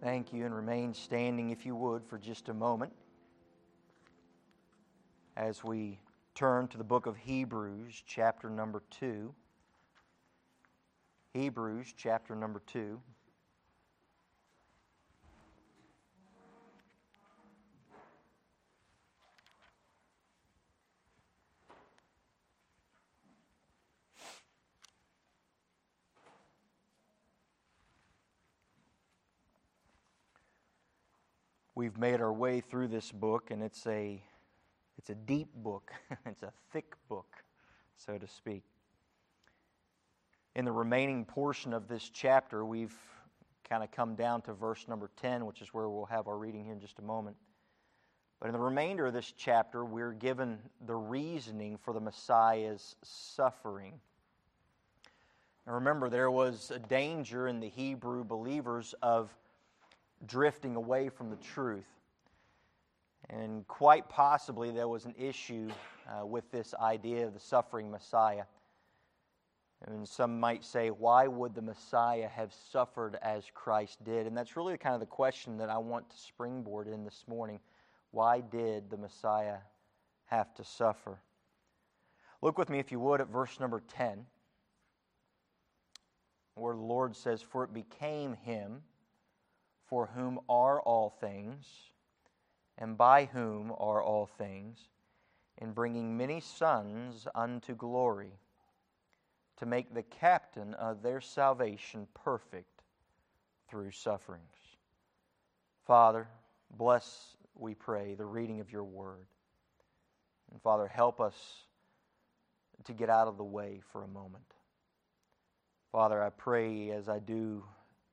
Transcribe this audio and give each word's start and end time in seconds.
Thank 0.00 0.32
you, 0.32 0.44
and 0.44 0.54
remain 0.54 0.94
standing 0.94 1.50
if 1.50 1.66
you 1.66 1.74
would 1.74 2.04
for 2.04 2.18
just 2.18 2.48
a 2.48 2.54
moment 2.54 2.92
as 5.36 5.64
we 5.64 5.98
turn 6.36 6.68
to 6.68 6.78
the 6.78 6.84
book 6.84 7.06
of 7.06 7.16
Hebrews, 7.16 8.04
chapter 8.06 8.48
number 8.48 8.84
2. 8.90 9.34
Hebrews, 11.34 11.94
chapter 11.96 12.36
number 12.36 12.62
2. 12.68 13.00
We've 31.78 31.96
made 31.96 32.20
our 32.20 32.32
way 32.32 32.60
through 32.60 32.88
this 32.88 33.12
book, 33.12 33.52
and 33.52 33.62
it's 33.62 33.86
a, 33.86 34.20
it's 34.98 35.10
a 35.10 35.14
deep 35.14 35.46
book. 35.54 35.92
it's 36.26 36.42
a 36.42 36.52
thick 36.72 36.96
book, 37.08 37.36
so 37.94 38.18
to 38.18 38.26
speak. 38.26 38.64
In 40.56 40.64
the 40.64 40.72
remaining 40.72 41.24
portion 41.24 41.72
of 41.72 41.86
this 41.86 42.10
chapter, 42.12 42.64
we've 42.64 42.96
kind 43.62 43.84
of 43.84 43.92
come 43.92 44.16
down 44.16 44.42
to 44.42 44.54
verse 44.54 44.88
number 44.88 45.08
10, 45.22 45.46
which 45.46 45.62
is 45.62 45.68
where 45.68 45.88
we'll 45.88 46.06
have 46.06 46.26
our 46.26 46.36
reading 46.36 46.64
here 46.64 46.72
in 46.72 46.80
just 46.80 46.98
a 46.98 47.02
moment. 47.02 47.36
But 48.40 48.46
in 48.46 48.54
the 48.54 48.58
remainder 48.58 49.06
of 49.06 49.12
this 49.12 49.32
chapter, 49.38 49.84
we're 49.84 50.10
given 50.10 50.58
the 50.84 50.96
reasoning 50.96 51.78
for 51.78 51.94
the 51.94 52.00
Messiah's 52.00 52.96
suffering. 53.04 54.00
Now 55.64 55.74
remember, 55.74 56.10
there 56.10 56.32
was 56.32 56.72
a 56.72 56.80
danger 56.80 57.46
in 57.46 57.60
the 57.60 57.68
Hebrew 57.68 58.24
believers 58.24 58.96
of 59.00 59.30
drifting 60.26 60.76
away 60.76 61.08
from 61.08 61.30
the 61.30 61.36
truth. 61.36 61.86
And 63.30 63.66
quite 63.68 64.08
possibly 64.08 64.70
there 64.70 64.88
was 64.88 65.04
an 65.04 65.14
issue 65.18 65.68
uh, 66.08 66.24
with 66.24 66.50
this 66.50 66.74
idea 66.74 67.26
of 67.26 67.34
the 67.34 67.40
suffering 67.40 67.90
Messiah. 67.90 68.44
And 69.86 70.08
some 70.08 70.40
might 70.40 70.64
say, 70.64 70.90
why 70.90 71.28
would 71.28 71.54
the 71.54 71.62
Messiah 71.62 72.26
have 72.28 72.52
suffered 72.52 73.16
as 73.22 73.44
Christ 73.54 74.02
did? 74.02 74.26
And 74.26 74.36
that's 74.36 74.56
really 74.56 74.76
kind 74.76 74.94
of 74.94 75.00
the 75.00 75.06
question 75.06 75.58
that 75.58 75.68
I 75.68 75.78
want 75.78 76.10
to 76.10 76.16
springboard 76.16 76.88
in 76.88 77.04
this 77.04 77.24
morning. 77.28 77.60
Why 78.10 78.40
did 78.40 78.90
the 78.90 78.96
Messiah 78.96 79.58
have 80.26 80.52
to 80.54 80.64
suffer? 80.64 81.20
Look 82.42 82.58
with 82.58 82.70
me, 82.70 82.78
if 82.78 82.90
you 82.90 82.98
would, 83.00 83.20
at 83.20 83.28
verse 83.28 83.60
number 83.60 83.82
10, 83.88 84.26
where 86.54 86.74
the 86.74 86.80
Lord 86.80 87.14
says, 87.14 87.42
For 87.42 87.62
it 87.62 87.72
became 87.72 88.34
him 88.34 88.82
for 89.88 90.10
whom 90.14 90.38
are 90.48 90.80
all 90.80 91.10
things, 91.10 91.66
and 92.76 92.96
by 92.96 93.24
whom 93.24 93.72
are 93.72 94.02
all 94.02 94.26
things, 94.26 94.78
in 95.56 95.72
bringing 95.72 96.16
many 96.16 96.40
sons 96.40 97.26
unto 97.34 97.74
glory, 97.74 98.38
to 99.56 99.66
make 99.66 99.92
the 99.92 100.02
captain 100.02 100.74
of 100.74 101.02
their 101.02 101.20
salvation 101.20 102.06
perfect 102.14 102.82
through 103.68 103.90
sufferings. 103.90 104.54
Father, 105.86 106.28
bless, 106.70 107.36
we 107.54 107.74
pray, 107.74 108.14
the 108.14 108.26
reading 108.26 108.60
of 108.60 108.70
your 108.70 108.84
word. 108.84 109.26
And 110.52 110.62
Father, 110.62 110.86
help 110.86 111.20
us 111.20 111.34
to 112.84 112.92
get 112.92 113.10
out 113.10 113.26
of 113.26 113.36
the 113.36 113.44
way 113.44 113.80
for 113.90 114.04
a 114.04 114.08
moment. 114.08 114.54
Father, 115.90 116.22
I 116.22 116.30
pray 116.30 116.90
as 116.90 117.08
I 117.08 117.18
do 117.18 117.64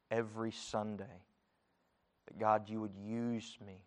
every 0.09 0.51
Sunday 0.51 1.24
that 2.27 2.39
God, 2.39 2.69
you 2.69 2.81
would 2.81 2.95
use 2.95 3.57
me, 3.65 3.77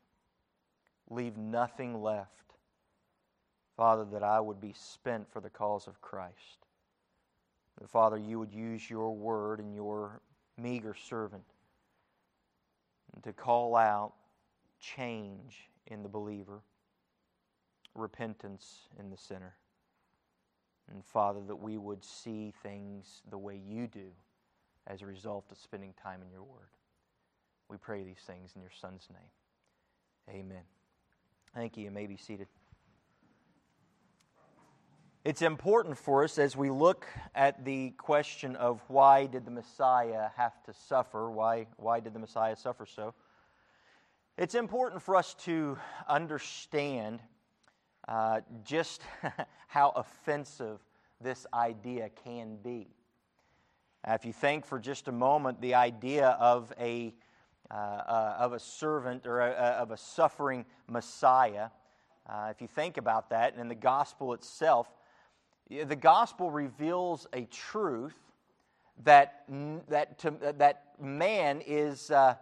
leave 1.10 1.36
nothing 1.36 2.02
left. 2.02 2.32
Father, 3.76 4.04
that 4.12 4.22
I 4.24 4.40
would 4.40 4.60
be 4.60 4.74
spent 4.76 5.30
for 5.32 5.40
the 5.40 5.50
cause 5.50 5.86
of 5.86 6.00
Christ. 6.00 6.66
That, 7.80 7.88
Father, 7.88 8.16
you 8.16 8.38
would 8.40 8.52
use 8.52 8.90
your 8.90 9.14
word 9.14 9.60
and 9.60 9.74
your 9.74 10.20
meager 10.56 10.94
servant 10.94 11.44
to 13.22 13.32
call 13.32 13.76
out 13.76 14.14
change 14.80 15.70
in 15.86 16.02
the 16.02 16.08
believer, 16.08 16.60
repentance 17.94 18.88
in 18.98 19.10
the 19.10 19.16
sinner. 19.16 19.54
And 20.90 21.04
Father, 21.04 21.40
that 21.46 21.56
we 21.56 21.76
would 21.78 22.04
see 22.04 22.52
things 22.62 23.22
the 23.30 23.38
way 23.38 23.60
you 23.64 23.86
do 23.86 24.10
as 24.86 25.02
a 25.02 25.06
result 25.06 25.44
of 25.50 25.58
spending 25.58 25.94
time 26.02 26.22
in 26.22 26.30
your 26.30 26.42
word. 26.42 26.77
We 27.68 27.76
pray 27.76 28.02
these 28.02 28.22
things 28.26 28.52
in 28.54 28.62
your 28.62 28.70
Son's 28.80 29.06
name. 29.10 30.40
Amen. 30.40 30.62
Thank 31.54 31.76
you. 31.76 31.84
You 31.84 31.90
may 31.90 32.06
be 32.06 32.16
seated. 32.16 32.48
It's 35.24 35.42
important 35.42 35.98
for 35.98 36.24
us 36.24 36.38
as 36.38 36.56
we 36.56 36.70
look 36.70 37.06
at 37.34 37.64
the 37.64 37.90
question 37.90 38.56
of 38.56 38.80
why 38.88 39.26
did 39.26 39.44
the 39.44 39.50
Messiah 39.50 40.28
have 40.36 40.62
to 40.64 40.72
suffer? 40.72 41.30
Why, 41.30 41.66
why 41.76 42.00
did 42.00 42.14
the 42.14 42.18
Messiah 42.18 42.56
suffer 42.56 42.86
so? 42.86 43.12
It's 44.38 44.54
important 44.54 45.02
for 45.02 45.16
us 45.16 45.34
to 45.44 45.76
understand 46.08 47.20
uh, 48.06 48.40
just 48.64 49.02
how 49.66 49.90
offensive 49.96 50.78
this 51.20 51.46
idea 51.52 52.08
can 52.24 52.56
be. 52.56 52.88
Uh, 54.08 54.12
if 54.12 54.24
you 54.24 54.32
think 54.32 54.64
for 54.64 54.78
just 54.78 55.08
a 55.08 55.12
moment 55.12 55.60
the 55.60 55.74
idea 55.74 56.28
of 56.40 56.72
a 56.78 57.12
uh, 57.70 57.74
uh, 57.74 58.36
of 58.38 58.52
a 58.54 58.58
servant 58.58 59.26
or 59.26 59.40
a, 59.40 59.50
of 59.50 59.90
a 59.90 59.96
suffering 59.96 60.64
Messiah. 60.86 61.68
Uh, 62.26 62.48
if 62.50 62.60
you 62.62 62.68
think 62.68 62.96
about 62.96 63.30
that, 63.30 63.52
and 63.52 63.60
in 63.60 63.68
the 63.68 63.74
gospel 63.74 64.32
itself, 64.32 64.88
the 65.68 65.96
gospel 65.96 66.50
reveals 66.50 67.26
a 67.34 67.42
truth 67.44 68.16
that, 69.04 69.44
that, 69.88 70.18
to, 70.18 70.32
that 70.56 70.94
man 70.98 71.62
is, 71.66 72.10
uh, 72.10 72.34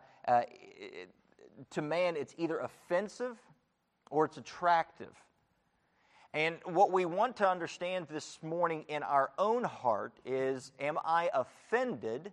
to 1.71 1.83
man, 1.83 2.17
it's 2.17 2.35
either 2.39 2.61
offensive 2.61 3.37
or 4.11 4.27
it's 4.27 4.37
attractive. 4.37 5.13
And 6.35 6.57
what 6.65 6.93
we 6.93 7.05
want 7.05 7.37
to 7.39 7.49
understand 7.49 8.07
this 8.11 8.39
morning 8.43 8.85
in 8.89 9.03
our 9.03 9.31
own 9.39 9.65
heart 9.65 10.13
is 10.25 10.71
Am 10.79 10.99
I 11.05 11.31
offended 11.33 12.31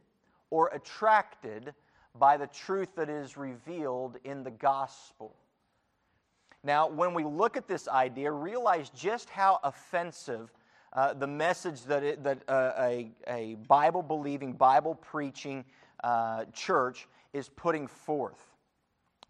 or 0.49 0.67
attracted 0.73 1.73
by 2.17 2.37
the 2.37 2.47
truth 2.47 2.89
that 2.95 3.09
is 3.09 3.37
revealed 3.37 4.17
in 4.23 4.43
the 4.43 4.51
gospel. 4.51 5.35
Now, 6.63 6.87
when 6.87 7.13
we 7.13 7.23
look 7.23 7.57
at 7.57 7.67
this 7.67 7.87
idea, 7.87 8.31
realize 8.31 8.89
just 8.89 9.29
how 9.29 9.59
offensive 9.63 10.51
uh, 10.93 11.13
the 11.13 11.27
message 11.27 11.83
that, 11.85 12.03
it, 12.03 12.23
that 12.23 12.47
uh, 12.47 12.71
a, 12.77 13.11
a 13.27 13.55
Bible 13.67 14.03
believing, 14.03 14.53
Bible 14.53 14.95
preaching 14.95 15.65
uh, 16.03 16.45
church 16.53 17.07
is 17.33 17.49
putting 17.49 17.87
forth. 17.87 18.39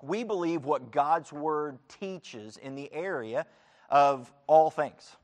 We 0.02 0.24
believe 0.26 0.66
what 0.66 0.92
God's 0.92 1.32
Word 1.32 1.80
teaches 1.88 2.58
in 2.58 2.76
the 2.76 2.94
area 2.94 3.46
of 3.90 4.32
all 4.46 4.70
things. 4.70 5.16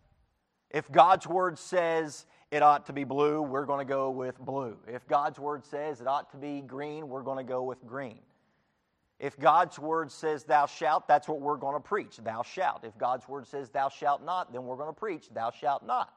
If 0.71 0.89
God's 0.91 1.27
Word 1.27 1.59
says 1.59 2.25
it 2.51 2.63
ought 2.63 2.85
to 2.87 2.93
be 2.93 3.03
blue, 3.03 3.41
we're 3.41 3.65
going 3.65 3.85
to 3.85 3.91
go 3.91 4.09
with 4.09 4.37
blue. 4.39 4.77
If 4.87 5.07
God's 5.07 5.39
word 5.39 5.65
says 5.65 6.01
it 6.01 6.07
ought 6.07 6.31
to 6.31 6.37
be 6.37 6.61
green, 6.61 7.07
we're 7.07 7.21
going 7.21 7.37
to 7.37 7.43
go 7.43 7.63
with 7.63 7.85
green. 7.85 8.19
If 9.19 9.37
God's 9.37 9.77
word 9.77 10.11
says 10.11 10.45
thou 10.45 10.65
shalt, 10.65 11.07
that's 11.07 11.27
what 11.27 11.41
we're 11.41 11.57
going 11.57 11.75
to 11.75 11.85
preach, 11.88 12.17
thou 12.17 12.41
shalt. 12.41 12.83
If 12.83 12.97
God's 12.97 13.27
word 13.27 13.47
says 13.47 13.69
thou 13.69 13.89
shalt 13.89 14.23
not, 14.23 14.51
then 14.53 14.65
we're 14.65 14.77
going 14.77 14.93
to 14.93 14.99
preach 14.99 15.29
thou 15.33 15.51
shalt 15.51 15.85
not. 15.85 16.11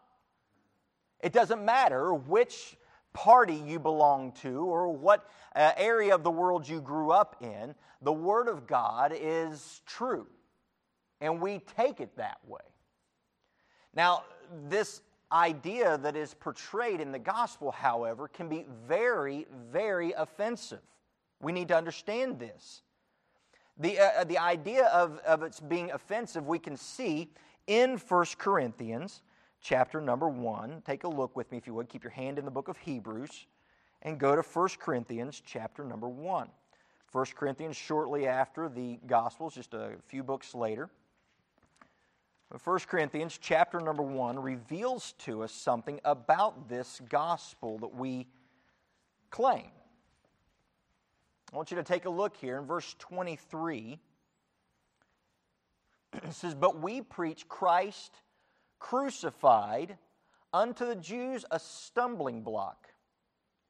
It 1.20 1.32
doesn't 1.32 1.64
matter 1.64 2.14
which 2.14 2.76
party 3.12 3.54
you 3.54 3.78
belong 3.78 4.32
to 4.32 4.64
or 4.64 4.90
what 4.90 5.28
uh, 5.54 5.72
area 5.76 6.14
of 6.14 6.22
the 6.22 6.30
world 6.30 6.66
you 6.66 6.80
grew 6.80 7.10
up 7.10 7.36
in, 7.40 7.74
the 8.00 8.12
Word 8.12 8.48
of 8.48 8.66
God 8.66 9.12
is 9.14 9.82
true. 9.86 10.26
And 11.20 11.40
we 11.40 11.60
take 11.76 12.00
it 12.00 12.16
that 12.16 12.38
way. 12.46 12.60
Now, 13.94 14.24
this 14.68 15.02
idea 15.32 15.98
that 15.98 16.16
is 16.16 16.34
portrayed 16.34 17.00
in 17.00 17.12
the 17.12 17.18
gospel, 17.18 17.72
however, 17.72 18.28
can 18.28 18.48
be 18.48 18.66
very, 18.86 19.46
very 19.70 20.12
offensive. 20.12 20.82
We 21.40 21.52
need 21.52 21.68
to 21.68 21.76
understand 21.76 22.38
this. 22.38 22.82
The, 23.78 23.98
uh, 23.98 24.20
uh 24.20 24.24
the 24.24 24.38
idea 24.38 24.86
of, 24.86 25.18
of 25.20 25.42
its 25.42 25.60
being 25.60 25.90
offensive 25.90 26.46
we 26.46 26.58
can 26.58 26.76
see 26.76 27.30
in 27.66 27.96
1 27.96 28.26
Corinthians 28.38 29.22
chapter 29.60 30.00
number 30.00 30.28
1. 30.28 30.82
Take 30.84 31.04
a 31.04 31.08
look 31.08 31.36
with 31.36 31.50
me 31.50 31.58
if 31.58 31.66
you 31.66 31.74
would. 31.74 31.88
Keep 31.88 32.04
your 32.04 32.10
hand 32.10 32.38
in 32.38 32.44
the 32.44 32.50
book 32.50 32.68
of 32.68 32.76
Hebrews 32.78 33.46
and 34.02 34.18
go 34.18 34.36
to 34.36 34.42
1 34.42 34.68
Corinthians 34.78 35.42
chapter 35.44 35.84
number 35.84 36.08
1. 36.08 36.48
1 37.12 37.26
Corinthians, 37.36 37.76
shortly 37.76 38.26
after 38.26 38.68
the 38.68 38.98
Gospels, 39.06 39.54
just 39.54 39.74
a 39.74 39.92
few 40.06 40.22
books 40.22 40.54
later. 40.54 40.90
1 42.58 42.78
Corinthians 42.80 43.38
chapter 43.40 43.80
number 43.80 44.02
1 44.02 44.38
reveals 44.38 45.12
to 45.20 45.42
us 45.42 45.52
something 45.52 46.00
about 46.04 46.68
this 46.68 47.00
gospel 47.08 47.78
that 47.78 47.94
we 47.94 48.26
claim. 49.30 49.70
I 51.52 51.56
want 51.56 51.70
you 51.70 51.78
to 51.78 51.82
take 51.82 52.04
a 52.04 52.10
look 52.10 52.36
here 52.36 52.58
in 52.58 52.66
verse 52.66 52.94
23. 52.98 53.98
It 56.14 56.34
says, 56.34 56.54
But 56.54 56.78
we 56.82 57.00
preach 57.00 57.48
Christ 57.48 58.12
crucified, 58.78 59.96
unto 60.52 60.84
the 60.84 60.96
Jews 60.96 61.46
a 61.50 61.58
stumbling 61.58 62.42
block, 62.42 62.88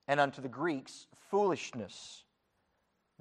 and 0.08 0.18
unto 0.18 0.42
the 0.42 0.48
Greeks 0.48 1.06
foolishness. 1.30 2.24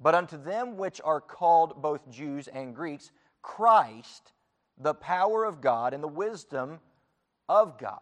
But 0.01 0.15
unto 0.15 0.41
them 0.41 0.77
which 0.77 0.99
are 1.03 1.21
called 1.21 1.81
both 1.81 2.09
Jews 2.09 2.47
and 2.47 2.73
Greeks, 2.73 3.11
Christ, 3.43 4.31
the 4.81 4.93
power 4.93 5.45
of 5.45 5.61
God 5.61 5.93
and 5.93 6.03
the 6.03 6.07
wisdom 6.07 6.79
of 7.47 7.77
God. 7.77 7.99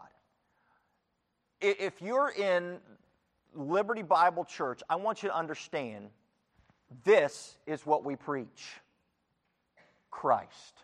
If 1.62 2.02
you're 2.02 2.30
in 2.30 2.78
Liberty 3.54 4.02
Bible 4.02 4.46
Church, 4.46 4.82
I 4.90 4.96
want 4.96 5.22
you 5.22 5.30
to 5.30 5.36
understand 5.36 6.10
this 7.04 7.58
is 7.68 7.86
what 7.86 8.06
we 8.06 8.16
preach 8.16 8.80
Christ. 10.10 10.84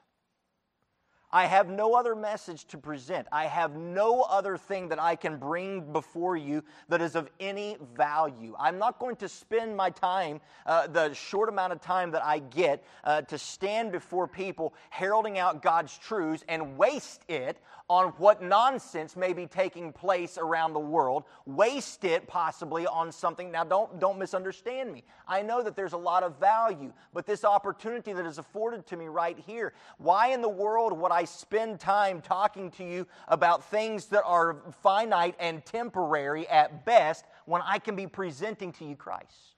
I 1.36 1.48
have 1.48 1.68
no 1.68 1.96
other 1.96 2.16
message 2.16 2.64
to 2.68 2.78
present. 2.78 3.28
I 3.30 3.48
have 3.48 3.76
no 3.76 4.22
other 4.22 4.56
thing 4.56 4.88
that 4.88 5.02
I 5.02 5.18
can 5.18 5.36
bring 5.36 5.92
before 5.92 6.38
you 6.38 6.64
that 6.88 7.02
is 7.02 7.14
of 7.14 7.30
any 7.42 7.76
value. 7.94 8.56
I'm 8.58 8.78
not 8.78 9.00
going 9.00 9.18
to 9.18 9.28
spend 9.28 9.76
my 9.76 9.90
time, 9.90 10.40
uh, 10.66 10.88
the 10.88 11.14
short 11.14 11.50
amount 11.50 11.74
of 11.74 11.82
time 11.82 12.12
that 12.12 12.24
I 12.24 12.40
get, 12.40 12.86
uh, 13.04 13.24
to 13.24 13.38
stand 13.38 13.92
before 13.92 14.30
people 14.30 14.74
heralding 14.90 15.38
out 15.38 15.62
God's 15.62 15.98
truths 15.98 16.46
and 16.48 16.78
waste 16.78 17.26
it 17.28 17.58
on 17.90 18.14
what 18.18 18.42
nonsense 18.42 19.18
may 19.18 19.34
be 19.34 19.46
taking 19.46 19.92
place 19.92 20.38
around 20.38 20.72
the 20.72 20.80
world, 20.80 21.26
waste 21.46 22.06
it 22.06 22.28
possibly 22.28 22.88
on 22.88 23.12
something. 23.12 23.52
Now, 23.52 23.66
don't, 23.66 24.00
don't 24.00 24.18
misunderstand 24.18 24.92
me. 24.92 25.04
I 25.28 25.42
know 25.42 25.62
that 25.62 25.76
there's 25.76 25.94
a 25.94 25.98
lot 25.98 26.24
of 26.24 26.40
value, 26.40 26.94
but 27.14 27.26
this 27.26 27.44
opportunity 27.44 28.14
that 28.14 28.26
is 28.26 28.38
afforded 28.38 28.88
to 28.88 28.96
me 28.96 29.08
right 29.08 29.38
here, 29.38 29.74
why 29.98 30.30
in 30.30 30.42
the 30.42 30.50
world 30.50 30.98
would 30.98 31.12
I 31.12 31.25
spend 31.26 31.80
time 31.80 32.22
talking 32.22 32.72
to 32.72 32.84
you 32.84 33.08
about 33.28 33.64
things 33.66 34.06
that 34.08 34.24
are 34.26 34.58
finite 34.82 35.36
and 35.40 35.66
temporary 35.66 36.48
at 36.48 36.86
best 36.86 37.26
when 37.46 37.62
I 37.62 37.80
can 37.80 37.96
be 37.96 38.08
presenting 38.08 38.72
to 38.74 38.86
you 38.86 38.96
Christ? 38.96 39.56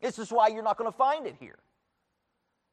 This 0.00 0.18
is 0.18 0.30
why 0.30 0.48
you're 0.48 0.62
not 0.62 0.76
going 0.76 0.90
to 0.90 0.96
find 0.96 1.26
it 1.26 1.36
here 1.38 1.58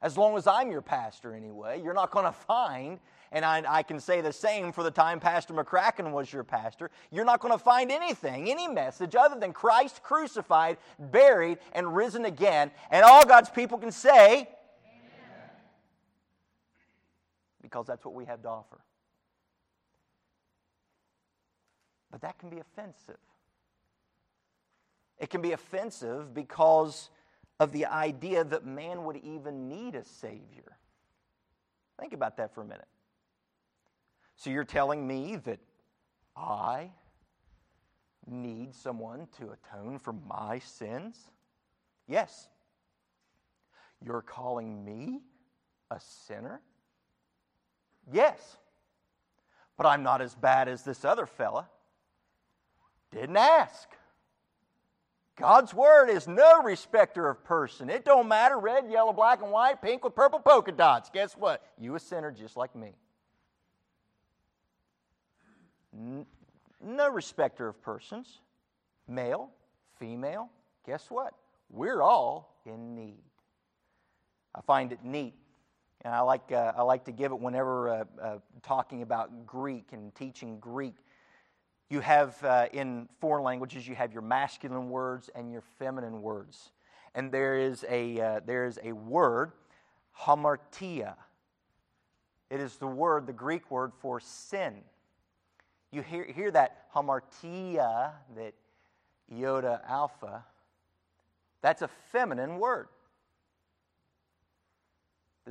as 0.02 0.18
long 0.18 0.36
as 0.36 0.48
I'm 0.48 0.72
your 0.72 0.82
pastor 0.82 1.34
anyway. 1.36 1.82
You're 1.82 1.94
not 1.94 2.12
going 2.12 2.26
to 2.26 2.32
find, 2.32 3.00
and 3.32 3.46
I, 3.46 3.64
I, 3.68 3.84
can 3.84 4.00
say 4.00 4.22
the 4.22 4.34
same 4.34 4.72
for 4.72 4.84
the 4.84 4.92
time 4.92 5.20
Pastor 5.20 5.54
McCracken 5.54 6.12
was 6.12 6.32
your 6.34 6.44
pastor, 6.44 6.90
you're 7.12 7.26
not 7.26 7.40
going 7.40 7.54
to 7.54 7.64
find 7.64 7.92
anything, 7.92 8.50
any 8.50 8.68
message 8.68 9.16
other 9.16 9.40
than 9.40 9.54
Christ 9.54 10.02
crucified, 10.02 10.78
buried, 11.00 11.60
and 11.74 11.96
risen 11.96 12.26
again. 12.26 12.72
And 12.90 13.06
all 13.06 13.26
God's 13.26 13.50
people 13.50 13.78
can 13.78 13.92
say, 13.92 14.34
Amen. 14.34 14.50
Because 17.62 17.88
that's 17.88 18.04
what 18.06 18.14
we 18.14 18.26
have 18.26 18.42
to 18.44 18.50
offer. 18.50 18.82
But 22.12 22.22
that 22.22 22.38
can 22.40 22.50
be 22.50 22.60
offensive. 22.60 23.18
It 25.18 25.30
can 25.30 25.42
be 25.42 25.54
offensive 25.54 26.34
because 26.34 27.10
of 27.60 27.72
the 27.72 27.86
idea 27.86 28.44
that 28.44 28.66
man 28.66 29.04
would 29.06 29.18
even 29.18 29.70
need 29.70 29.96
a 29.96 30.04
Savior. 30.04 30.78
Think 32.00 32.14
about 32.14 32.38
that 32.38 32.54
for 32.54 32.62
a 32.62 32.66
minute. 32.66 32.88
So 34.36 34.50
you're 34.50 34.64
telling 34.64 35.08
me 35.08 35.36
that 35.36 35.60
I 36.36 36.90
need 38.28 38.74
someone 38.74 39.28
to 39.38 39.52
atone 39.52 40.00
for 40.00 40.14
my 40.14 40.60
sins? 40.60 41.30
Yes. 42.08 42.48
You're 44.04 44.24
calling 44.24 44.84
me 44.84 45.22
a 45.92 46.00
sinner? 46.00 46.62
Yes. 48.12 48.58
But 49.78 49.86
I'm 49.88 50.04
not 50.04 50.22
as 50.22 50.36
bad 50.36 50.68
as 50.68 50.84
this 50.84 51.04
other 51.04 51.26
fella. 51.26 51.68
Didn't 53.12 53.38
ask. 53.38 53.90
God's 55.36 55.74
word 55.74 56.10
is 56.10 56.28
no 56.28 56.62
respecter 56.62 57.28
of 57.30 57.44
person. 57.44 57.90
It 57.90 58.06
don't 58.06 58.28
matter 58.28 58.60
red, 58.60 58.90
yellow, 58.90 59.12
black, 59.12 59.42
and 59.42 59.52
white, 59.52 59.82
pink 59.82 60.04
with 60.04 60.14
purple 60.14 60.40
polka 60.40 60.72
dots. 60.72 61.10
Guess 61.10 61.34
what? 61.34 61.66
You 61.80 61.96
a 61.96 62.00
sinner 62.00 62.32
just 62.32 62.56
like 62.56 62.76
me. 62.76 62.94
No 65.94 67.10
respecter 67.10 67.68
of 67.68 67.82
persons. 67.82 68.40
Male, 69.08 69.50
female, 70.00 70.50
guess 70.86 71.10
what? 71.10 71.34
We're 71.70 72.02
all 72.02 72.56
in 72.66 72.96
need. 72.96 73.24
I 74.54 74.62
find 74.62 74.92
it 74.92 75.04
neat. 75.04 75.34
And 76.04 76.14
I 76.14 76.22
like, 76.22 76.52
uh, 76.52 76.74
I 76.76 76.82
like 76.82 77.06
to 77.06 77.12
give 77.12 77.32
it 77.32 77.40
whenever 77.40 77.90
uh, 77.90 78.04
uh, 78.22 78.38
talking 78.64 79.02
about 79.02 79.46
Greek 79.46 79.90
and 79.92 80.14
teaching 80.16 80.60
Greek 80.60 80.96
you 81.92 82.00
have 82.00 82.42
uh, 82.46 82.68
in 82.72 83.10
foreign 83.20 83.44
languages 83.44 83.86
you 83.86 83.96
have 83.96 84.14
your 84.14 84.22
masculine 84.22 84.90
words 84.90 85.30
and 85.36 85.52
your 85.52 85.62
feminine 85.78 86.22
words. 86.22 86.72
And 87.14 87.34
there 87.34 87.58
is 87.58 87.84
a 87.90 88.18
uh, 88.18 88.40
there 88.46 88.66
is 88.66 88.80
a 88.82 88.94
word 88.94 89.52
hamartia. 90.18 91.16
It 92.50 92.62
is 92.62 92.78
the 92.78 92.88
word 92.88 93.28
the 93.28 93.34
greek 93.34 93.70
word 93.70 93.92
for 94.00 94.22
sin. 94.22 94.76
You 95.92 96.02
hear, 96.02 96.24
hear 96.24 96.50
that 96.52 96.90
hamartia 96.96 98.14
that 98.38 98.54
iota 99.30 99.82
alpha 99.86 100.46
that's 101.62 101.82
a 101.82 101.90
feminine 102.14 102.58
word 102.58 102.88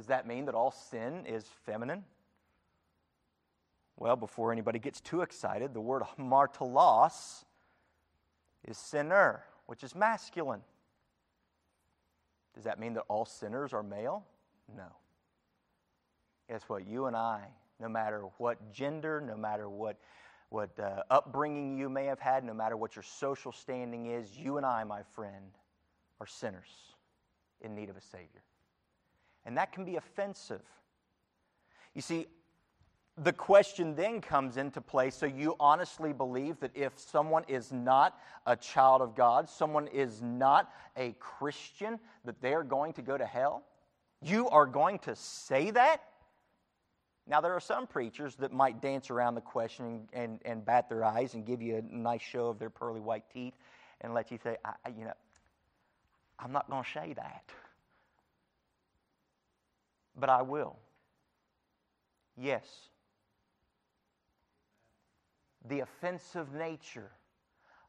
does 0.00 0.06
that 0.06 0.26
mean 0.26 0.46
that 0.46 0.54
all 0.54 0.70
sin 0.70 1.26
is 1.26 1.44
feminine 1.64 2.04
well, 4.00 4.16
before 4.16 4.50
anybody 4.50 4.78
gets 4.78 4.98
too 5.02 5.20
excited, 5.20 5.74
the 5.74 5.80
word 5.80 6.02
martelos 6.18 7.44
is 8.66 8.78
sinner, 8.78 9.44
which 9.66 9.84
is 9.84 9.94
masculine. 9.94 10.62
Does 12.54 12.64
that 12.64 12.80
mean 12.80 12.94
that 12.94 13.04
all 13.08 13.26
sinners 13.26 13.74
are 13.74 13.82
male? 13.82 14.24
No. 14.74 14.86
Guess 16.48 16.62
what? 16.66 16.88
You 16.88 17.06
and 17.06 17.14
I, 17.14 17.42
no 17.78 17.90
matter 17.90 18.22
what 18.38 18.72
gender, 18.72 19.20
no 19.20 19.36
matter 19.36 19.68
what, 19.68 19.98
what 20.48 20.70
uh, 20.80 21.02
upbringing 21.10 21.76
you 21.76 21.90
may 21.90 22.06
have 22.06 22.20
had, 22.20 22.42
no 22.42 22.54
matter 22.54 22.78
what 22.78 22.96
your 22.96 23.02
social 23.02 23.52
standing 23.52 24.06
is, 24.06 24.34
you 24.34 24.56
and 24.56 24.64
I, 24.64 24.82
my 24.82 25.02
friend, 25.14 25.52
are 26.20 26.26
sinners 26.26 26.70
in 27.60 27.74
need 27.74 27.90
of 27.90 27.98
a 27.98 28.00
Savior. 28.00 28.42
And 29.44 29.56
that 29.56 29.72
can 29.72 29.84
be 29.84 29.96
offensive. 29.96 30.62
You 31.94 32.02
see, 32.02 32.26
the 33.16 33.32
question 33.32 33.94
then 33.94 34.20
comes 34.20 34.56
into 34.56 34.80
play 34.80 35.10
so 35.10 35.26
you 35.26 35.54
honestly 35.60 36.12
believe 36.12 36.58
that 36.60 36.70
if 36.74 36.98
someone 36.98 37.44
is 37.48 37.72
not 37.72 38.18
a 38.46 38.56
child 38.56 39.02
of 39.02 39.14
God, 39.14 39.48
someone 39.48 39.88
is 39.88 40.22
not 40.22 40.72
a 40.96 41.14
Christian, 41.18 41.98
that 42.24 42.40
they 42.40 42.54
are 42.54 42.62
going 42.62 42.92
to 42.94 43.02
go 43.02 43.18
to 43.18 43.26
hell? 43.26 43.64
You 44.22 44.48
are 44.48 44.66
going 44.66 44.98
to 45.00 45.16
say 45.16 45.70
that? 45.70 46.02
Now, 47.26 47.40
there 47.40 47.52
are 47.52 47.60
some 47.60 47.86
preachers 47.86 48.34
that 48.36 48.52
might 48.52 48.80
dance 48.80 49.10
around 49.10 49.34
the 49.34 49.40
question 49.40 49.84
and, 49.84 50.08
and, 50.12 50.40
and 50.44 50.64
bat 50.64 50.88
their 50.88 51.04
eyes 51.04 51.34
and 51.34 51.44
give 51.44 51.62
you 51.62 51.76
a 51.76 51.82
nice 51.82 52.22
show 52.22 52.48
of 52.48 52.58
their 52.58 52.70
pearly 52.70 53.00
white 53.00 53.24
teeth 53.32 53.54
and 54.00 54.14
let 54.14 54.30
you 54.30 54.38
say, 54.42 54.56
I, 54.64 54.72
you 54.88 55.04
know, 55.04 55.12
I'm 56.38 56.52
not 56.52 56.68
going 56.70 56.82
to 56.82 56.90
say 56.90 57.12
that. 57.14 57.44
But 60.16 60.28
I 60.28 60.42
will. 60.42 60.76
Yes 62.36 62.90
the 65.68 65.80
offensive 65.80 66.52
nature 66.52 67.10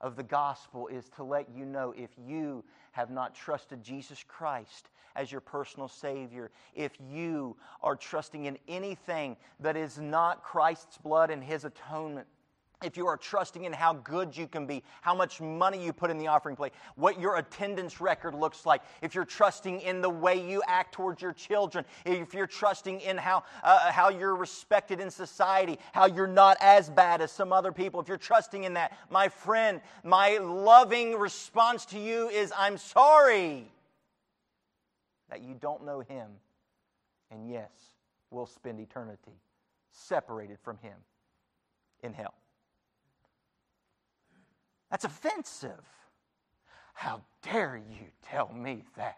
of 0.01 0.15
the 0.15 0.23
gospel 0.23 0.87
is 0.87 1.09
to 1.09 1.23
let 1.23 1.47
you 1.55 1.65
know 1.65 1.93
if 1.95 2.09
you 2.17 2.63
have 2.91 3.09
not 3.09 3.35
trusted 3.35 3.83
Jesus 3.83 4.23
Christ 4.27 4.89
as 5.15 5.31
your 5.31 5.41
personal 5.41 5.87
Savior, 5.87 6.51
if 6.73 6.93
you 7.09 7.55
are 7.83 7.95
trusting 7.95 8.45
in 8.45 8.57
anything 8.67 9.37
that 9.59 9.77
is 9.77 9.99
not 9.99 10.43
Christ's 10.43 10.97
blood 10.97 11.29
and 11.29 11.43
His 11.43 11.65
atonement, 11.65 12.27
if 12.83 12.97
you 12.97 13.07
are 13.07 13.17
trusting 13.17 13.65
in 13.65 13.73
how 13.73 13.93
good 13.93 14.35
you 14.35 14.47
can 14.47 14.65
be, 14.65 14.83
how 15.01 15.13
much 15.15 15.41
money 15.41 15.83
you 15.83 15.93
put 15.93 16.09
in 16.09 16.17
the 16.17 16.27
offering 16.27 16.55
plate, 16.55 16.73
what 16.95 17.19
your 17.19 17.38
attendance 17.38 18.01
record 18.01 18.33
looks 18.33 18.65
like, 18.65 18.81
if 19.01 19.15
you're 19.15 19.25
trusting 19.25 19.81
in 19.81 20.01
the 20.01 20.09
way 20.09 20.35
you 20.35 20.61
act 20.67 20.93
towards 20.93 21.21
your 21.21 21.33
children, 21.33 21.85
if 22.05 22.33
you're 22.33 22.47
trusting 22.47 23.01
in 23.01 23.17
how, 23.17 23.43
uh, 23.63 23.91
how 23.91 24.09
you're 24.09 24.35
respected 24.35 25.00
in 25.00 25.09
society, 25.09 25.77
how 25.93 26.05
you're 26.05 26.27
not 26.27 26.57
as 26.61 26.89
bad 26.89 27.21
as 27.21 27.31
some 27.31 27.53
other 27.53 27.71
people, 27.71 28.00
if 28.00 28.07
you're 28.07 28.17
trusting 28.17 28.63
in 28.63 28.73
that, 28.73 28.97
my 29.09 29.27
friend, 29.27 29.81
my 30.03 30.38
loving 30.38 31.17
response 31.17 31.85
to 31.85 32.00
you 32.00 32.29
is 32.29 32.51
I'm 32.57 32.77
sorry 32.77 33.71
that 35.29 35.41
you 35.41 35.55
don't 35.59 35.85
know 35.85 36.01
Him. 36.01 36.29
And 37.31 37.50
yes, 37.50 37.69
we'll 38.29 38.45
spend 38.45 38.79
eternity 38.79 39.39
separated 39.91 40.57
from 40.61 40.77
Him 40.77 40.95
in 42.03 42.13
hell. 42.13 42.33
That's 44.91 45.05
offensive. 45.05 45.83
How 46.93 47.21
dare 47.41 47.77
you 47.77 48.07
tell 48.21 48.53
me 48.53 48.83
that? 48.98 49.17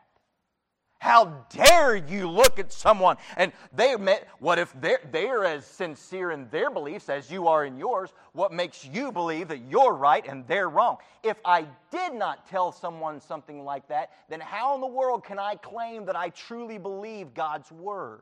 How 1.00 1.46
dare 1.50 1.98
you 1.98 2.30
look 2.30 2.60
at 2.60 2.72
someone 2.72 3.18
and 3.36 3.52
they 3.74 3.94
met 3.98 4.26
what 4.40 4.58
if 4.58 4.74
they're, 4.80 5.02
they're 5.12 5.44
as 5.44 5.66
sincere 5.66 6.32
in 6.32 6.48
their 6.50 6.70
beliefs 6.70 7.10
as 7.10 7.30
you 7.30 7.50
are 7.50 7.66
in 7.66 7.78
yours? 7.78 8.14
What 8.32 8.54
makes 8.54 8.86
you 8.86 9.12
believe 9.12 9.50
that 9.50 9.70
you're 9.70 9.96
right 9.96 10.26
and 10.26 10.48
they're 10.48 10.70
wrong? 10.70 10.96
If 11.22 11.36
I 11.44 11.68
did 11.92 12.14
not 12.14 12.48
tell 12.48 12.72
someone 12.72 13.20
something 13.20 13.66
like 13.66 13.86
that, 13.90 14.12
then 14.30 14.40
how 14.40 14.76
in 14.76 14.82
the 14.82 14.88
world 14.88 15.26
can 15.26 15.40
I 15.40 15.56
claim 15.56 16.06
that 16.06 16.16
I 16.16 16.30
truly 16.30 16.78
believe 16.78 17.34
God's 17.34 17.70
word? 17.70 18.22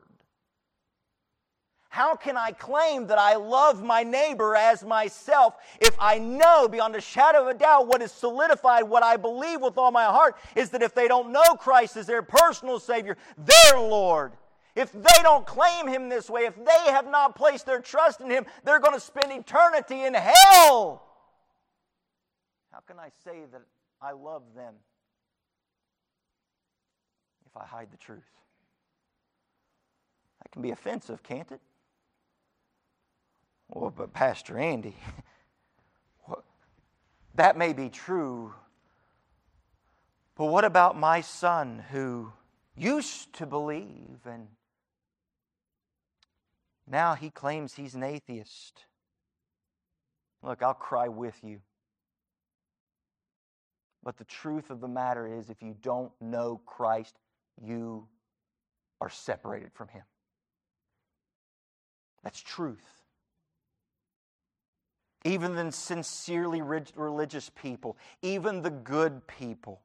How 1.92 2.16
can 2.16 2.38
I 2.38 2.52
claim 2.52 3.08
that 3.08 3.18
I 3.18 3.36
love 3.36 3.84
my 3.84 4.02
neighbor 4.02 4.56
as 4.56 4.82
myself 4.82 5.56
if 5.78 5.94
I 6.00 6.18
know 6.18 6.66
beyond 6.66 6.96
a 6.96 7.02
shadow 7.02 7.42
of 7.42 7.48
a 7.48 7.58
doubt 7.58 7.86
what 7.86 8.00
is 8.00 8.10
solidified, 8.10 8.84
what 8.84 9.02
I 9.02 9.18
believe 9.18 9.60
with 9.60 9.76
all 9.76 9.90
my 9.90 10.06
heart 10.06 10.38
is 10.56 10.70
that 10.70 10.80
if 10.80 10.94
they 10.94 11.06
don't 11.06 11.32
know 11.32 11.54
Christ 11.58 11.98
as 11.98 12.06
their 12.06 12.22
personal 12.22 12.80
Savior, 12.80 13.18
their 13.36 13.78
Lord, 13.78 14.32
if 14.74 14.90
they 14.90 15.22
don't 15.22 15.44
claim 15.44 15.86
Him 15.86 16.08
this 16.08 16.30
way, 16.30 16.46
if 16.46 16.56
they 16.56 16.90
have 16.90 17.06
not 17.10 17.36
placed 17.36 17.66
their 17.66 17.80
trust 17.80 18.22
in 18.22 18.30
Him, 18.30 18.46
they're 18.64 18.80
going 18.80 18.94
to 18.94 18.98
spend 18.98 19.30
eternity 19.30 20.04
in 20.04 20.14
hell. 20.14 21.02
How 22.70 22.80
can 22.86 22.98
I 22.98 23.10
say 23.22 23.40
that 23.52 23.60
I 24.00 24.12
love 24.12 24.44
them 24.56 24.72
if 27.44 27.54
I 27.54 27.66
hide 27.66 27.90
the 27.90 27.98
truth? 27.98 28.30
That 30.42 30.50
can 30.52 30.62
be 30.62 30.70
offensive, 30.70 31.22
can't 31.22 31.52
it? 31.52 31.60
Well, 33.74 33.90
but 33.90 34.12
Pastor 34.12 34.58
Andy, 34.58 34.94
that 37.36 37.56
may 37.56 37.72
be 37.72 37.88
true, 37.88 38.52
but 40.36 40.46
what 40.46 40.66
about 40.66 40.98
my 40.98 41.22
son 41.22 41.82
who 41.90 42.32
used 42.76 43.32
to 43.34 43.46
believe 43.46 44.18
and 44.26 44.48
now 46.86 47.14
he 47.14 47.30
claims 47.30 47.74
he's 47.74 47.94
an 47.94 48.02
atheist? 48.02 48.84
Look, 50.42 50.62
I'll 50.62 50.74
cry 50.74 51.08
with 51.08 51.38
you. 51.42 51.60
But 54.04 54.18
the 54.18 54.24
truth 54.24 54.68
of 54.68 54.80
the 54.82 54.88
matter 54.88 55.26
is, 55.26 55.48
if 55.48 55.62
you 55.62 55.74
don't 55.80 56.12
know 56.20 56.60
Christ, 56.66 57.16
you 57.58 58.06
are 59.00 59.08
separated 59.08 59.70
from 59.72 59.88
him. 59.88 60.02
That's 62.22 62.40
truth 62.40 63.01
even 65.24 65.54
the 65.54 65.70
sincerely 65.72 66.62
religious 66.62 67.50
people, 67.50 67.96
even 68.22 68.62
the 68.62 68.70
good 68.70 69.26
people. 69.26 69.80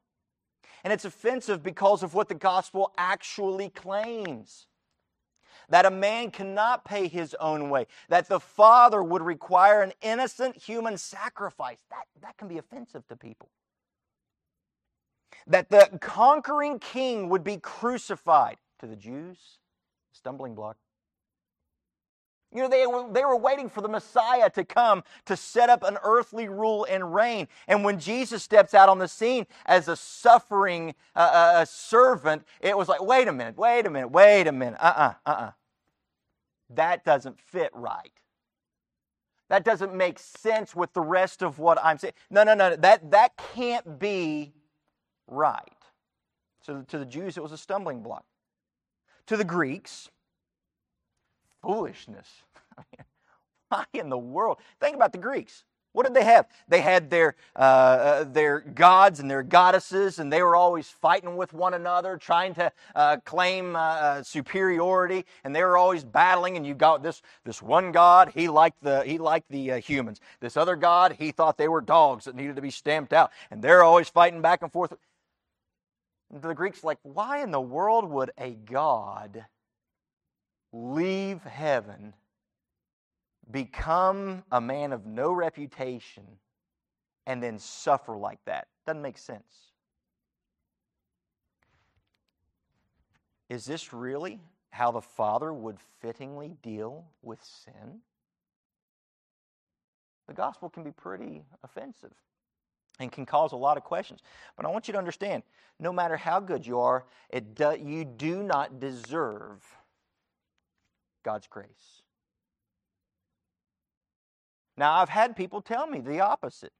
And 0.84 0.92
it's 0.92 1.04
offensive 1.04 1.62
because 1.62 2.02
of 2.02 2.14
what 2.14 2.28
the 2.28 2.34
gospel 2.34 2.92
actually 2.96 3.68
claims 3.70 4.66
that 5.68 5.84
a 5.84 5.90
man 5.90 6.30
cannot 6.30 6.84
pay 6.84 7.08
his 7.08 7.34
own 7.40 7.68
way, 7.68 7.86
that 8.08 8.28
the 8.28 8.40
Father 8.40 9.02
would 9.02 9.22
require 9.22 9.82
an 9.82 9.92
innocent 10.00 10.56
human 10.56 10.96
sacrifice. 10.96 11.78
That, 11.90 12.06
that 12.22 12.36
can 12.38 12.48
be 12.48 12.58
offensive 12.58 13.06
to 13.08 13.16
people. 13.16 13.50
That 15.46 15.68
the 15.68 15.98
conquering 16.00 16.78
king 16.78 17.28
would 17.28 17.44
be 17.44 17.58
crucified 17.58 18.56
to 18.80 18.86
the 18.86 18.96
Jews, 18.96 19.58
stumbling 20.12 20.54
block. 20.54 20.76
You 22.50 22.62
know, 22.62 22.68
they 22.68 22.86
were, 22.86 23.12
they 23.12 23.24
were 23.24 23.36
waiting 23.36 23.68
for 23.68 23.82
the 23.82 23.88
Messiah 23.88 24.48
to 24.50 24.64
come 24.64 25.04
to 25.26 25.36
set 25.36 25.68
up 25.68 25.82
an 25.82 25.98
earthly 26.02 26.48
rule 26.48 26.86
and 26.88 27.14
reign. 27.14 27.46
And 27.66 27.84
when 27.84 27.98
Jesus 27.98 28.42
steps 28.42 28.72
out 28.72 28.88
on 28.88 28.98
the 28.98 29.08
scene 29.08 29.46
as 29.66 29.86
a 29.88 29.96
suffering 29.96 30.94
uh, 31.14 31.18
uh, 31.18 31.52
a 31.62 31.66
servant, 31.66 32.44
it 32.60 32.76
was 32.76 32.88
like, 32.88 33.02
wait 33.02 33.28
a 33.28 33.32
minute, 33.32 33.58
wait 33.58 33.84
a 33.84 33.90
minute, 33.90 34.08
wait 34.08 34.46
a 34.46 34.52
minute. 34.52 34.78
Uh 34.80 34.94
uh-uh, 34.96 35.14
uh, 35.26 35.30
uh-uh. 35.30 35.50
That 36.70 37.04
doesn't 37.04 37.38
fit 37.38 37.70
right. 37.74 38.12
That 39.50 39.64
doesn't 39.64 39.94
make 39.94 40.18
sense 40.18 40.74
with 40.74 40.92
the 40.94 41.00
rest 41.00 41.42
of 41.42 41.58
what 41.58 41.78
I'm 41.82 41.98
saying. 41.98 42.14
No, 42.30 42.44
no, 42.44 42.54
no, 42.54 42.76
that, 42.76 43.10
that 43.10 43.36
can't 43.54 43.98
be 43.98 44.54
right. 45.26 45.62
So 46.62 46.82
to 46.88 46.98
the 46.98 47.06
Jews, 47.06 47.36
it 47.36 47.42
was 47.42 47.52
a 47.52 47.58
stumbling 47.58 48.02
block. 48.02 48.24
To 49.26 49.36
the 49.36 49.44
Greeks, 49.44 50.10
foolishness. 51.68 52.26
Why 53.68 53.84
in 53.92 54.08
the 54.08 54.16
world? 54.16 54.56
Think 54.80 54.96
about 54.96 55.12
the 55.12 55.18
Greeks. 55.18 55.64
What 55.92 56.06
did 56.06 56.14
they 56.14 56.24
have? 56.24 56.46
They 56.66 56.80
had 56.80 57.10
their, 57.10 57.34
uh, 57.54 57.58
uh, 57.58 58.24
their 58.24 58.60
gods 58.60 59.20
and 59.20 59.30
their 59.30 59.42
goddesses, 59.42 60.18
and 60.18 60.32
they 60.32 60.42
were 60.42 60.56
always 60.56 60.88
fighting 60.88 61.36
with 61.36 61.52
one 61.52 61.74
another, 61.74 62.16
trying 62.16 62.54
to 62.54 62.72
uh, 62.94 63.18
claim 63.26 63.76
uh, 63.76 63.78
uh, 63.80 64.22
superiority, 64.22 65.26
and 65.44 65.54
they 65.54 65.62
were 65.62 65.76
always 65.76 66.04
battling. 66.04 66.56
And 66.56 66.66
you 66.66 66.72
got 66.72 67.02
this, 67.02 67.20
this 67.44 67.60
one 67.60 67.92
god, 67.92 68.32
he 68.34 68.48
liked 68.48 68.82
the, 68.82 69.02
he 69.02 69.18
liked 69.18 69.50
the 69.50 69.72
uh, 69.72 69.80
humans. 69.80 70.20
This 70.40 70.56
other 70.56 70.76
god, 70.76 71.16
he 71.18 71.32
thought 71.32 71.58
they 71.58 71.68
were 71.68 71.82
dogs 71.82 72.24
that 72.24 72.34
needed 72.34 72.56
to 72.56 72.62
be 72.62 72.70
stamped 72.70 73.12
out. 73.12 73.30
And 73.50 73.60
they're 73.60 73.84
always 73.84 74.08
fighting 74.08 74.40
back 74.40 74.62
and 74.62 74.72
forth. 74.72 74.94
And 76.32 76.40
the 76.40 76.54
Greeks 76.54 76.82
like, 76.82 76.98
why 77.02 77.42
in 77.42 77.50
the 77.50 77.60
world 77.60 78.08
would 78.08 78.30
a 78.38 78.54
god 78.54 79.44
leave 80.72 81.42
heaven, 81.42 82.14
become 83.50 84.44
a 84.52 84.60
man 84.60 84.92
of 84.92 85.06
no 85.06 85.32
reputation, 85.32 86.24
and 87.26 87.42
then 87.42 87.58
suffer 87.58 88.16
like 88.16 88.38
that. 88.46 88.68
Doesn't 88.86 89.02
make 89.02 89.18
sense. 89.18 89.72
Is 93.48 93.64
this 93.64 93.92
really 93.92 94.40
how 94.70 94.90
the 94.90 95.00
Father 95.00 95.52
would 95.52 95.78
fittingly 96.00 96.56
deal 96.62 97.06
with 97.22 97.42
sin? 97.42 98.00
The 100.26 100.34
gospel 100.34 100.68
can 100.68 100.82
be 100.82 100.90
pretty 100.90 101.44
offensive 101.64 102.12
and 103.00 103.10
can 103.10 103.24
cause 103.24 103.52
a 103.52 103.56
lot 103.56 103.76
of 103.76 103.84
questions. 103.84 104.20
But 104.56 104.66
I 104.66 104.68
want 104.68 104.88
you 104.88 104.92
to 104.92 104.98
understand 104.98 105.42
no 105.80 105.92
matter 105.92 106.16
how 106.16 106.40
good 106.40 106.66
you 106.66 106.78
are, 106.80 107.06
it 107.30 107.54
do, 107.54 107.76
you 107.82 108.04
do 108.04 108.42
not 108.42 108.80
deserve 108.80 109.64
God's 111.24 111.46
grace. 111.46 112.02
Now, 114.76 114.94
I've 114.94 115.08
had 115.08 115.36
people 115.36 115.60
tell 115.60 115.86
me 115.86 116.00
the 116.00 116.20
opposite. 116.20 116.72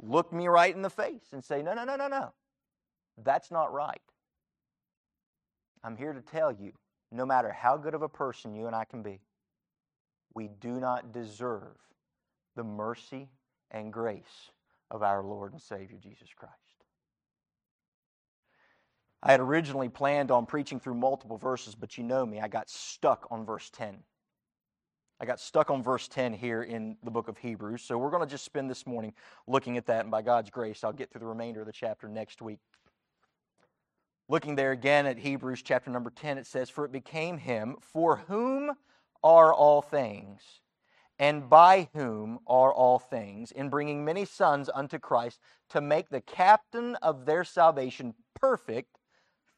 Look 0.00 0.32
me 0.32 0.48
right 0.48 0.74
in 0.74 0.82
the 0.82 0.90
face 0.90 1.32
and 1.32 1.42
say, 1.42 1.62
no, 1.62 1.72
no, 1.72 1.84
no, 1.84 1.96
no, 1.96 2.08
no. 2.08 2.32
That's 3.22 3.50
not 3.50 3.72
right. 3.72 4.00
I'm 5.82 5.96
here 5.96 6.12
to 6.12 6.20
tell 6.20 6.52
you 6.52 6.72
no 7.10 7.24
matter 7.24 7.50
how 7.52 7.76
good 7.76 7.94
of 7.94 8.02
a 8.02 8.08
person 8.08 8.54
you 8.54 8.66
and 8.66 8.76
I 8.76 8.84
can 8.84 9.02
be, 9.02 9.20
we 10.34 10.48
do 10.60 10.80
not 10.80 11.12
deserve 11.12 11.78
the 12.56 12.64
mercy 12.64 13.30
and 13.70 13.92
grace 13.92 14.50
of 14.90 15.02
our 15.02 15.22
Lord 15.22 15.52
and 15.52 15.62
Savior 15.62 15.98
Jesus 16.02 16.28
Christ. 16.36 16.65
I 19.22 19.32
had 19.32 19.40
originally 19.40 19.88
planned 19.88 20.30
on 20.30 20.46
preaching 20.46 20.78
through 20.78 20.94
multiple 20.94 21.38
verses, 21.38 21.74
but 21.74 21.98
you 21.98 22.04
know 22.04 22.24
me, 22.24 22.40
I 22.40 22.48
got 22.48 22.68
stuck 22.68 23.26
on 23.30 23.44
verse 23.44 23.70
10. 23.70 23.98
I 25.18 25.24
got 25.24 25.40
stuck 25.40 25.70
on 25.70 25.82
verse 25.82 26.08
10 26.08 26.34
here 26.34 26.62
in 26.62 26.96
the 27.02 27.10
book 27.10 27.28
of 27.28 27.38
Hebrews. 27.38 27.82
So 27.82 27.96
we're 27.96 28.10
going 28.10 28.22
to 28.22 28.30
just 28.30 28.44
spend 28.44 28.68
this 28.68 28.86
morning 28.86 29.14
looking 29.46 29.78
at 29.78 29.86
that, 29.86 30.02
and 30.02 30.10
by 30.10 30.20
God's 30.20 30.50
grace, 30.50 30.84
I'll 30.84 30.92
get 30.92 31.10
through 31.10 31.20
the 31.20 31.26
remainder 31.26 31.60
of 31.60 31.66
the 31.66 31.72
chapter 31.72 32.06
next 32.08 32.42
week. 32.42 32.58
Looking 34.28 34.56
there 34.56 34.72
again 34.72 35.06
at 35.06 35.18
Hebrews 35.18 35.62
chapter 35.62 35.90
number 35.90 36.10
10, 36.10 36.36
it 36.36 36.46
says, 36.46 36.68
For 36.68 36.84
it 36.84 36.92
became 36.92 37.38
him 37.38 37.76
for 37.80 38.16
whom 38.28 38.72
are 39.22 39.54
all 39.54 39.80
things, 39.80 40.42
and 41.18 41.48
by 41.48 41.88
whom 41.94 42.40
are 42.46 42.72
all 42.72 42.98
things, 42.98 43.52
in 43.52 43.70
bringing 43.70 44.04
many 44.04 44.26
sons 44.26 44.68
unto 44.74 44.98
Christ, 44.98 45.40
to 45.70 45.80
make 45.80 46.10
the 46.10 46.20
captain 46.20 46.96
of 46.96 47.24
their 47.24 47.44
salvation 47.44 48.14
perfect 48.38 48.98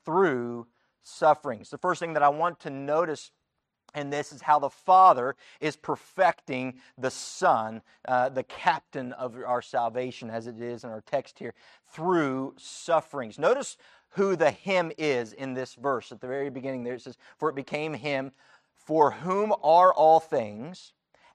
through 0.09 0.67
sufferings. 1.03 1.69
The 1.69 1.77
first 1.77 2.01
thing 2.01 2.15
that 2.15 2.23
I 2.23 2.31
want 2.31 2.61
to 2.61 2.71
notice 2.71 3.31
and 3.95 4.11
this 4.11 4.33
is 4.33 4.41
how 4.41 4.59
the 4.59 4.71
Father 4.71 5.37
is 5.61 5.77
perfecting 5.77 6.79
the 6.97 7.11
Son, 7.11 7.83
uh, 8.07 8.31
the 8.31 8.43
captain 8.43 9.13
of 9.15 9.37
our 9.37 9.61
salvation, 9.61 10.31
as 10.31 10.47
it 10.47 10.61
is 10.61 10.85
in 10.85 10.91
our 10.91 11.03
text 11.03 11.39
here, 11.39 11.55
through 11.93 12.55
sufferings. 12.57 13.39
Notice 13.39 13.77
who 14.11 14.35
the 14.35 14.51
him 14.51 14.93
is 14.97 15.35
in 15.35 15.53
this 15.53 15.75
verse. 15.75 16.11
At 16.11 16.21
the 16.21 16.27
very 16.27 16.51
beginning, 16.51 16.85
there 16.85 16.95
it 16.95 17.03
says, 17.03 17.19
For 17.39 17.51
it 17.51 17.55
became 17.55 17.95
him 17.95 18.33
for 18.75 19.11
whom 19.11 19.55
are 19.63 19.93
all 19.93 20.21
things, 20.21 20.93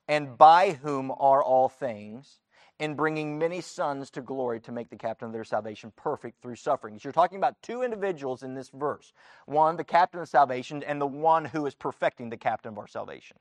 and 0.07 0.35
by 0.37 0.79
whom 0.81 1.11
are 1.11 1.43
all 1.43 1.69
things, 1.69 2.39
in 2.79 2.95
bringing 2.95 3.37
many 3.37 3.61
sons 3.61 4.09
to 4.11 4.21
glory 4.21 4.59
to 4.61 4.71
make 4.71 4.89
the 4.89 4.95
captain 4.95 5.27
of 5.27 5.33
their 5.33 5.43
salvation 5.43 5.91
perfect 5.95 6.41
through 6.41 6.55
sufferings. 6.55 7.03
You're 7.03 7.13
talking 7.13 7.37
about 7.37 7.61
two 7.61 7.83
individuals 7.83 8.43
in 8.43 8.55
this 8.55 8.69
verse 8.69 9.13
one, 9.45 9.77
the 9.77 9.83
captain 9.83 10.19
of 10.19 10.27
salvation, 10.27 10.83
and 10.83 10.99
the 10.99 11.07
one 11.07 11.45
who 11.45 11.65
is 11.65 11.75
perfecting 11.75 12.29
the 12.29 12.37
captain 12.37 12.71
of 12.71 12.79
our 12.79 12.87
salvation. 12.87 13.37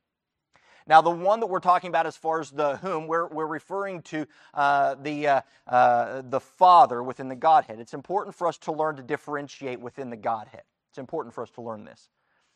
Now, 0.87 1.01
the 1.01 1.11
one 1.11 1.41
that 1.41 1.47
we're 1.47 1.61
talking 1.61 1.89
about 1.89 2.07
as 2.07 2.17
far 2.17 2.41
as 2.41 2.51
the 2.51 2.77
whom, 2.79 3.07
we're, 3.07 3.29
we're 3.29 3.47
referring 3.47 4.03
to 4.03 4.27
uh, 4.53 4.97
the, 4.97 5.29
uh, 5.29 5.41
uh, 5.67 6.23
the 6.25 6.41
Father 6.41 7.03
within 7.03 7.29
the 7.29 7.37
Godhead. 7.37 7.79
It's 7.79 7.95
important 7.95 8.35
for 8.35 8.49
us 8.49 8.59
to 8.59 8.73
learn 8.73 8.97
to 8.97 9.03
differentiate 9.03 9.81
within 9.81 10.11
the 10.11 10.17
Godhead. 10.17 10.63
It's 10.91 10.99
important 10.99 11.35
for 11.35 11.43
us 11.43 11.51
to 11.53 11.63
learn 11.63 11.85
this. 11.85 12.09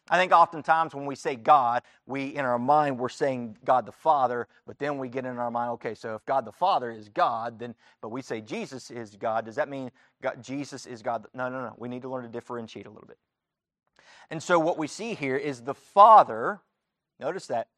I 0.08 0.18
think 0.18 0.32
oftentimes 0.32 0.94
when 0.94 1.04
we 1.04 1.16
say 1.16 1.34
God, 1.34 1.82
we 2.06 2.26
in 2.26 2.44
our 2.44 2.58
mind 2.58 2.98
we're 2.98 3.08
saying 3.08 3.56
God 3.64 3.86
the 3.86 3.92
Father, 3.92 4.46
but 4.66 4.78
then 4.78 4.98
we 4.98 5.08
get 5.08 5.26
in 5.26 5.36
our 5.38 5.50
mind, 5.50 5.72
okay, 5.72 5.94
so 5.94 6.14
if 6.14 6.24
God 6.24 6.44
the 6.44 6.52
Father 6.52 6.90
is 6.90 7.08
God, 7.08 7.58
then 7.58 7.74
but 8.00 8.10
we 8.10 8.22
say 8.22 8.40
Jesus 8.40 8.90
is 8.90 9.16
God, 9.16 9.46
does 9.46 9.56
that 9.56 9.68
mean 9.68 9.90
God, 10.22 10.42
Jesus 10.42 10.86
is 10.86 11.02
God? 11.02 11.26
No, 11.34 11.48
no, 11.48 11.60
no. 11.60 11.74
We 11.76 11.88
need 11.88 12.02
to 12.02 12.08
learn 12.08 12.22
to 12.22 12.28
differentiate 12.28 12.86
a 12.86 12.90
little 12.90 13.08
bit. 13.08 13.18
And 14.30 14.42
so 14.42 14.58
what 14.58 14.78
we 14.78 14.86
see 14.86 15.14
here 15.14 15.36
is 15.36 15.62
the 15.62 15.74
Father, 15.74 16.60
notice 17.18 17.46
that, 17.48 17.68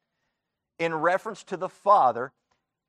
in 0.79 0.95
reference 0.95 1.45
to 1.45 1.57
the 1.57 1.69
Father, 1.69 2.33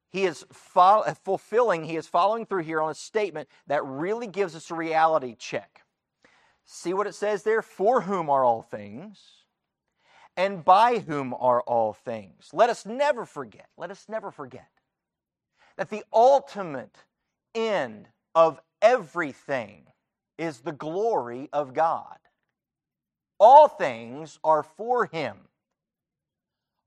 he 0.10 0.26
is 0.26 0.46
fulfilling, 0.52 1.86
he 1.86 1.96
is 1.96 2.08
following 2.08 2.46
through 2.46 2.64
here 2.64 2.82
on 2.82 2.92
a 2.92 2.96
statement 2.96 3.48
that 3.68 3.86
really 3.86 4.28
gives 4.28 4.56
us 4.56 4.70
a 4.72 4.76
reality 4.76 5.36
check. 5.38 5.84
See 6.72 6.94
what 6.94 7.08
it 7.08 7.16
says 7.16 7.42
there? 7.42 7.64
For 7.64 8.02
whom 8.02 8.30
are 8.30 8.44
all 8.46 8.62
things, 8.62 9.20
and 10.38 10.64
by 10.64 11.00
whom 11.00 11.34
are 11.34 11.62
all 11.62 11.94
things. 11.94 12.52
Let 12.54 12.70
us 12.70 12.86
never 12.86 13.26
forget, 13.26 13.66
let 13.76 13.90
us 13.90 14.06
never 14.08 14.30
forget 14.30 14.70
that 15.78 15.90
the 15.90 16.04
ultimate 16.14 16.96
end 17.56 18.08
of 18.36 18.62
everything 18.84 19.88
is 20.38 20.60
the 20.60 20.72
glory 20.72 21.50
of 21.52 21.74
God. 21.74 22.20
All 23.40 23.68
things 23.68 24.38
are 24.44 24.62
for 24.62 25.08
Him. 25.08 25.38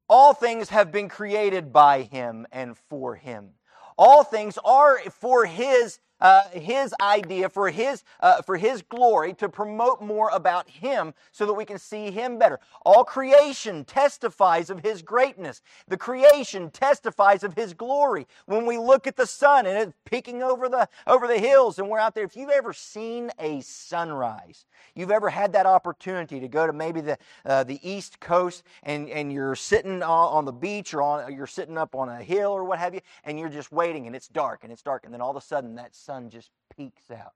All 0.09 0.33
things 0.33 0.69
have 0.69 0.93
been 0.93 1.09
created 1.09 1.73
by 1.73 2.03
Him 2.03 2.47
and 2.53 2.79
for 2.79 3.17
Him. 3.17 3.55
All 3.99 4.23
things 4.23 4.59
are 4.65 5.01
for 5.11 5.45
His 5.45 5.99
uh, 6.23 6.49
his 6.52 6.95
idea 7.02 7.49
for 7.49 7.69
his, 7.69 8.05
uh, 8.21 8.41
for 8.43 8.57
his 8.57 8.81
glory 8.81 9.35
to 9.35 9.49
promote 9.49 10.00
more 10.00 10.31
about 10.33 10.71
him 10.71 11.12
so 11.33 11.45
that 11.45 11.52
we 11.52 11.64
can 11.64 11.79
see 11.79 12.12
him 12.12 12.38
better. 12.38 12.61
All 12.87 13.02
creation 13.05 13.85
testifies 13.85 14.71
of 14.71 14.81
his 14.81 15.02
greatness. 15.02 15.62
The 15.88 15.97
creation 15.97 16.71
testifies 16.71 17.43
of 17.43 17.55
his 17.55 17.75
glory. 17.75 18.29
When 18.47 18.67
we 18.67 18.79
look 18.79 19.09
at 19.09 19.17
the 19.17 19.26
sun 19.26 19.67
and 19.67 19.76
it's 19.76 19.93
peeking 20.05 20.45
over 20.45 20.69
the, 20.69 20.88
over 21.09 21.26
the 21.26 21.38
hills 21.38 21.81
and 21.81 21.88
we're 21.88 21.99
out 21.99 22.14
there, 22.14 22.25
if 22.25 22.37
you've 22.37 22.50
ever 22.50 22.73
seen 22.73 23.33
a 23.41 23.61
sunrise, 23.61 24.64
you've 24.95 25.11
ever 25.11 25.29
had 25.29 25.52
that 25.55 25.67
opportunity 25.67 26.38
to 26.38 26.47
go 26.47 26.69
to 26.69 26.73
maybe 26.73 27.00
the, 27.00 27.19
uh, 27.45 27.64
the 27.64 27.81
east 27.83 28.21
coast 28.21 28.62
and, 28.85 29.09
and 29.09 29.33
you're 29.33 29.57
sitting 29.57 30.05
on 30.05 30.45
the 30.45 30.52
beach 30.52 30.95
or 30.95 31.02
on, 31.02 31.35
you're 31.35 31.49
sitting 31.49 31.76
up 31.76 31.97
on 31.97 32.09
a 32.09 32.23
hill 32.23 32.52
or 32.52 32.62
what 32.62 32.79
have 32.79 32.95
you, 32.95 33.00
and 33.25 33.41
you're 33.41 33.49
just 33.49 33.73
waiting 33.73 34.07
and 34.07 34.14
it's 34.14 34.29
dark 34.29 34.61
and 34.62 34.73
it's 34.73 34.83
dark, 34.83 35.05
and 35.05 35.12
then 35.12 35.21
all 35.21 35.31
of 35.31 35.37
a 35.37 35.41
sudden 35.41 35.75
that 35.75 35.93
sun 35.97 36.12
just 36.31 36.50
peeks 36.76 37.11
out. 37.11 37.35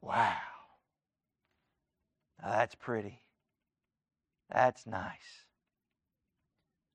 Wow. 0.00 0.36
Now 2.42 2.50
that's 2.50 2.74
pretty. 2.74 3.20
That's 4.50 4.86
nice. 4.86 5.44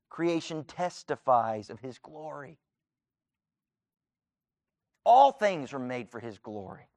Creation 0.09 0.63
testifies 0.63 1.69
of 1.69 1.79
His 1.79 1.97
glory. 1.99 2.57
All 5.05 5.31
things 5.31 5.73
are 5.73 5.79
made 5.79 6.09
for 6.09 6.19
His 6.19 6.37
glory. 6.37 6.87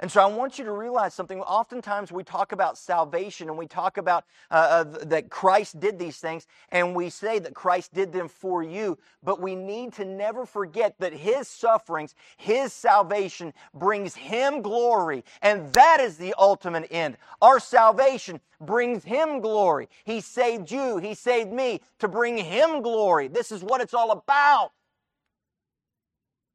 And 0.00 0.10
so 0.10 0.22
I 0.22 0.26
want 0.26 0.58
you 0.58 0.64
to 0.64 0.72
realize 0.72 1.12
something. 1.12 1.40
Oftentimes 1.42 2.10
we 2.10 2.24
talk 2.24 2.52
about 2.52 2.78
salvation 2.78 3.50
and 3.50 3.58
we 3.58 3.66
talk 3.66 3.98
about 3.98 4.24
uh, 4.50 4.54
uh, 4.54 4.84
that 5.04 5.28
Christ 5.28 5.78
did 5.78 5.98
these 5.98 6.16
things 6.16 6.46
and 6.70 6.96
we 6.96 7.10
say 7.10 7.38
that 7.38 7.54
Christ 7.54 7.92
did 7.92 8.10
them 8.10 8.26
for 8.26 8.62
you, 8.62 8.98
but 9.22 9.42
we 9.42 9.54
need 9.54 9.92
to 9.94 10.06
never 10.06 10.46
forget 10.46 10.94
that 11.00 11.12
His 11.12 11.48
sufferings, 11.48 12.14
His 12.38 12.72
salvation 12.72 13.52
brings 13.74 14.14
Him 14.14 14.62
glory. 14.62 15.22
And 15.42 15.70
that 15.74 16.00
is 16.00 16.16
the 16.16 16.34
ultimate 16.38 16.88
end. 16.90 17.18
Our 17.42 17.60
salvation 17.60 18.40
brings 18.58 19.04
Him 19.04 19.40
glory. 19.40 19.90
He 20.04 20.22
saved 20.22 20.70
you, 20.70 20.96
He 20.96 21.12
saved 21.12 21.52
me 21.52 21.82
to 21.98 22.08
bring 22.08 22.38
Him 22.38 22.80
glory. 22.80 23.28
This 23.28 23.52
is 23.52 23.62
what 23.62 23.82
it's 23.82 23.94
all 23.94 24.12
about. 24.12 24.72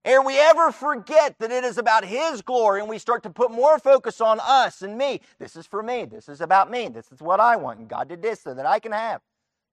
Ere 0.06 0.22
we 0.22 0.40
ever 0.40 0.72
forget 0.72 1.40
that 1.40 1.52
it 1.52 1.64
is 1.64 1.80
about 1.80 2.06
His 2.06 2.44
glory 2.44 2.80
and 2.80 2.88
we 2.88 3.00
start 3.00 3.24
to 3.24 3.32
put 3.32 3.50
more 3.50 3.80
focus 3.80 4.22
on 4.22 4.40
us 4.40 4.84
and 4.84 4.96
me. 4.96 5.20
This 5.40 5.56
is 5.56 5.66
for 5.66 5.82
me. 5.82 6.06
This 6.06 6.30
is 6.30 6.42
about 6.42 6.70
me. 6.70 6.88
This 6.90 7.12
is 7.12 7.22
what 7.22 7.40
I 7.40 7.56
want. 7.56 7.80
And 7.80 7.90
God 7.90 8.08
did 8.08 8.22
this 8.22 8.42
so 8.42 8.54
that 8.54 8.68
I 8.68 8.78
can 8.78 8.92
have. 8.92 9.22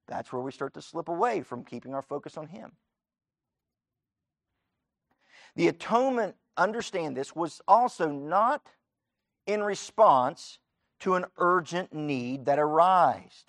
That's 0.09 0.33
where 0.33 0.41
we 0.41 0.51
start 0.51 0.73
to 0.75 0.83
slip 0.83 1.09
away 1.09 1.43
from 1.43 1.65
keeping 1.65 1.95
our 1.95 2.01
focus 2.01 2.39
on 2.39 2.49
Him. 2.49 2.73
The 5.55 5.69
atonement, 5.69 6.37
understand 6.57 7.15
this, 7.15 7.37
was 7.37 7.61
also 7.69 8.09
not 8.09 8.69
in 9.47 9.63
response 9.63 10.59
to 11.01 11.15
an 11.15 11.27
urgent 11.37 11.93
need 11.93 12.47
that 12.47 12.59
arose. 12.59 13.45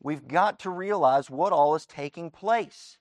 We've 0.00 0.28
got 0.28 0.60
to 0.60 0.70
realize 0.70 1.28
what 1.28 1.52
all 1.52 1.74
is 1.74 1.86
taking 1.86 2.30
place 2.30 2.98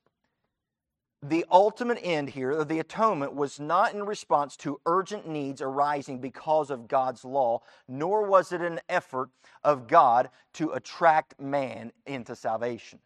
the 1.30 1.46
ultimate 1.50 2.00
end 2.04 2.30
here 2.30 2.52
of 2.52 2.68
the 2.68 2.80
atonement 2.80 3.34
was 3.34 3.60
not 3.60 3.94
in 3.94 4.04
response 4.04 4.56
to 4.58 4.80
urgent 4.86 5.28
needs 5.28 5.62
arising 5.62 6.20
because 6.20 6.70
of 6.70 6.88
God's 6.88 7.26
law, 7.26 7.62
nor 7.88 8.28
was 8.28 8.52
it 8.52 8.62
an 8.62 8.80
effort 8.90 9.30
of 9.64 9.88
God 9.88 10.30
to 10.54 10.72
attract 10.72 11.40
man 11.40 11.92
into 12.06 12.36
salvation. 12.36 13.00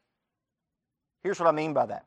Here's 1.21 1.39
what 1.39 1.47
I 1.47 1.51
mean 1.51 1.73
by 1.73 1.85
that. 1.85 2.05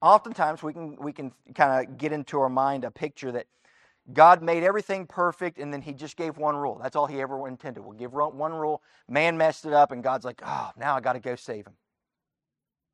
Oftentimes 0.00 0.62
we 0.62 0.72
can, 0.72 0.96
we 0.96 1.12
can 1.12 1.32
kind 1.54 1.86
of 1.86 1.98
get 1.98 2.12
into 2.12 2.40
our 2.40 2.48
mind 2.48 2.84
a 2.84 2.90
picture 2.90 3.32
that 3.32 3.46
God 4.12 4.42
made 4.42 4.62
everything 4.62 5.06
perfect 5.06 5.58
and 5.58 5.72
then 5.72 5.82
he 5.82 5.92
just 5.92 6.16
gave 6.16 6.38
one 6.38 6.56
rule. 6.56 6.80
That's 6.82 6.96
all 6.96 7.06
he 7.06 7.20
ever 7.20 7.46
intended. 7.46 7.82
We'll 7.84 7.98
give 7.98 8.12
one 8.12 8.52
rule. 8.52 8.82
Man 9.08 9.36
messed 9.36 9.66
it 9.66 9.72
up 9.72 9.92
and 9.92 10.02
God's 10.02 10.24
like, 10.24 10.40
oh, 10.44 10.70
now 10.76 10.96
I 10.96 11.00
got 11.00 11.12
to 11.12 11.20
go 11.20 11.36
save 11.36 11.66
him. 11.66 11.74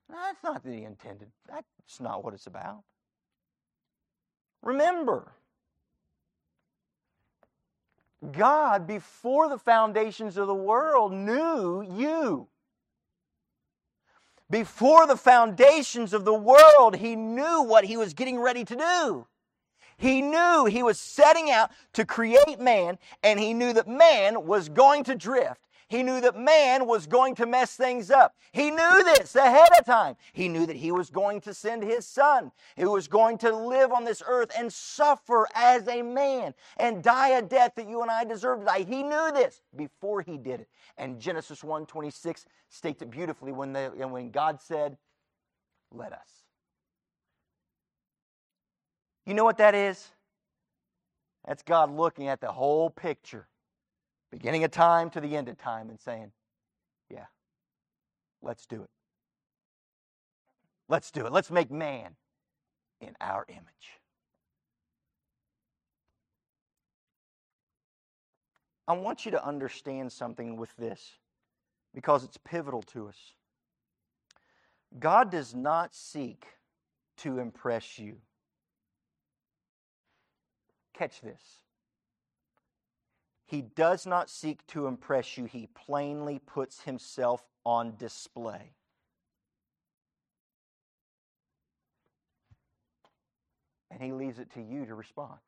That's 0.09 0.43
not 0.43 0.63
the 0.63 0.85
intended. 0.85 1.29
That's 1.49 2.01
not 2.01 2.25
what 2.25 2.35
it's 2.35 2.47
about. 2.47 2.83
Remember, 4.63 5.33
God, 8.33 8.87
before 8.87 9.49
the 9.49 9.59
foundations 9.59 10.37
of 10.37 10.47
the 10.47 10.55
world, 10.55 11.13
knew 11.13 11.83
you. 11.83 12.49
Before 14.51 15.07
the 15.07 15.17
foundations 15.17 16.13
of 16.13 16.25
the 16.25 16.35
world, 16.35 16.97
He 16.97 17.17
knew 17.17 17.63
what 17.63 17.85
He 17.85 17.97
was 17.97 18.15
getting 18.15 18.39
ready 18.39 18.65
to 18.65 18.77
do. 18.77 19.27
He 19.97 20.23
knew 20.23 20.67
He 20.67 20.83
was 20.83 20.99
setting 21.01 21.51
out 21.51 21.71
to 21.95 22.05
create 22.05 22.61
man, 22.61 22.99
and 23.23 23.41
He 23.41 23.53
knew 23.55 23.73
that 23.73 23.89
man 23.89 24.47
was 24.47 24.69
going 24.69 25.05
to 25.05 25.15
drift. 25.15 25.61
He 25.89 26.03
knew 26.03 26.21
that 26.21 26.37
man 26.37 26.87
was 26.87 27.07
going 27.07 27.35
to 27.37 27.47
mess 27.47 27.77
things 27.77 28.11
up. 28.11 28.35
He 28.53 28.71
knew 28.71 29.05
this 29.05 29.37
ahead 29.37 29.69
of 29.79 29.85
time. 29.85 30.17
He 30.33 30.49
knew 30.49 30.67
that 30.67 30.77
he 30.77 30.91
was 30.91 31.11
going 31.11 31.41
to 31.43 31.55
send 31.55 31.83
his 31.83 32.07
son, 32.07 32.53
who 32.77 32.91
was 32.91 33.07
going 33.09 33.39
to 33.39 33.55
live 33.55 33.93
on 33.93 34.05
this 34.05 34.23
earth 34.27 34.51
and 34.57 34.73
suffer 34.73 35.47
as 35.55 35.87
a 35.89 36.03
man 36.03 36.55
and 36.79 37.03
die 37.03 37.31
a 37.31 37.43
death 37.43 37.73
that 37.77 37.89
you 37.89 38.03
and 38.03 38.11
I 38.11 38.25
deserve 38.25 38.61
to 38.61 38.65
die. 38.67 38.83
He 38.83 39.03
knew 39.03 39.31
this 39.33 39.61
before 39.77 40.23
he 40.23 40.39
did 40.39 40.61
it. 40.61 40.69
And 40.97 41.21
Genesis 41.21 41.63
1:26 41.63 42.45
states 42.69 43.03
it 43.03 43.11
beautifully 43.11 43.53
when, 43.53 43.73
they, 43.73 43.89
when 43.89 44.31
God 44.31 44.61
said, 44.61 44.97
"Let 45.93 46.13
us." 46.13 46.45
You 49.27 49.35
know 49.35 49.45
what 49.45 49.59
that 49.59 49.75
is? 49.75 50.11
That's 51.47 51.63
God 51.63 51.91
looking 51.91 52.29
at 52.29 52.41
the 52.41 52.53
whole 52.53 52.91
picture 52.91 53.49
beginning 54.35 54.65
of 54.65 54.73
time 54.73 55.11
to 55.11 55.21
the 55.21 55.37
end 55.37 55.49
of 55.49 55.57
time, 55.57 55.91
and 55.91 56.01
saying, 56.01 56.33
Yeah, 57.09 57.27
let's 58.43 58.67
do 58.67 58.83
it. 58.83 58.91
Let's 60.89 61.11
do 61.13 61.25
it. 61.25 61.33
Let's 61.33 61.51
make 61.51 61.71
man 61.71 62.17
in 63.01 63.15
our 63.21 63.47
image. 63.49 64.01
I 68.87 68.93
want 68.95 69.25
you 69.25 69.31
to 69.31 69.47
understand 69.47 70.13
something 70.13 70.57
with 70.57 70.75
this 70.77 71.13
because 71.95 72.25
it's 72.25 72.37
pivotal 72.37 72.83
to 72.83 73.09
us. 73.09 73.17
God 74.99 75.31
does 75.31 75.55
not 75.55 75.95
seek 75.95 76.45
to 77.19 77.39
impress 77.39 77.99
you. 77.99 78.17
Catch 80.93 81.21
this. 81.23 81.41
He 83.47 83.63
does 83.63 84.07
not 84.07 84.31
seek 84.31 84.67
to 84.69 84.87
impress 84.87 85.37
you, 85.37 85.45
he 85.45 85.69
plainly 85.75 86.39
puts 86.39 86.83
himself 86.83 87.43
on 87.65 87.97
display. 87.97 88.73
And 93.91 94.03
he 94.03 94.13
leaves 94.13 94.39
it 94.39 94.51
to 94.55 94.63
you 94.63 94.87
to 94.87 94.95
respond. 94.95 95.39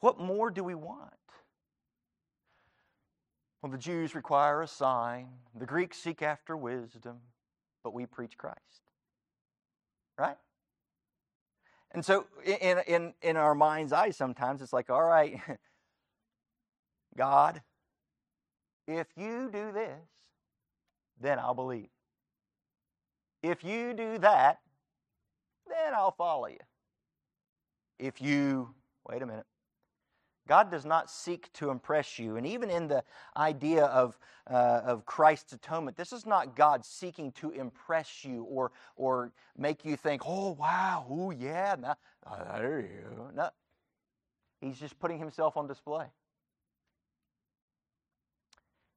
What 0.00 0.18
more 0.18 0.50
do 0.50 0.64
we 0.64 0.74
want? 0.74 1.14
Well, 3.62 3.70
the 3.70 3.78
Jews 3.78 4.14
require 4.14 4.62
a 4.62 4.66
sign, 4.66 5.28
the 5.54 5.66
Greeks 5.66 5.98
seek 5.98 6.22
after 6.22 6.56
wisdom, 6.56 7.18
but 7.84 7.92
we 7.92 8.06
preach 8.06 8.38
Christ. 8.38 8.80
Right? 10.18 10.36
And 11.92 12.04
so, 12.04 12.26
in, 12.44 12.78
in, 12.86 13.14
in 13.20 13.36
our 13.36 13.54
mind's 13.54 13.92
eye, 13.92 14.10
sometimes 14.10 14.62
it's 14.62 14.72
like, 14.72 14.90
all 14.90 15.02
right, 15.02 15.40
God, 17.16 17.62
if 18.86 19.08
you 19.16 19.50
do 19.52 19.72
this, 19.72 19.98
then 21.20 21.38
I'll 21.38 21.54
believe. 21.54 21.88
If 23.42 23.64
you 23.64 23.94
do 23.94 24.18
that, 24.18 24.58
then 25.68 25.94
I'll 25.94 26.12
follow 26.12 26.46
you. 26.46 26.58
If 27.98 28.20
you, 28.20 28.74
wait 29.08 29.22
a 29.22 29.26
minute, 29.26 29.46
God 30.50 30.68
does 30.68 30.84
not 30.84 31.08
seek 31.08 31.52
to 31.52 31.70
impress 31.70 32.18
you. 32.18 32.36
And 32.36 32.44
even 32.44 32.70
in 32.70 32.88
the 32.88 33.04
idea 33.36 33.84
of, 33.84 34.18
uh, 34.50 34.80
of 34.84 35.06
Christ's 35.06 35.52
atonement, 35.52 35.96
this 35.96 36.12
is 36.12 36.26
not 36.26 36.56
God 36.56 36.84
seeking 36.84 37.30
to 37.34 37.52
impress 37.52 38.24
you 38.24 38.42
or, 38.42 38.72
or 38.96 39.30
make 39.56 39.84
you 39.84 39.96
think, 39.96 40.22
oh, 40.26 40.50
wow, 40.58 41.06
oh, 41.08 41.30
yeah, 41.30 41.76
now, 41.78 41.94
uh, 42.26 42.58
there 42.58 42.80
you 42.80 43.16
go. 43.16 43.30
No. 43.32 43.50
He's 44.60 44.76
just 44.76 44.98
putting 44.98 45.20
himself 45.20 45.56
on 45.56 45.68
display. 45.68 46.06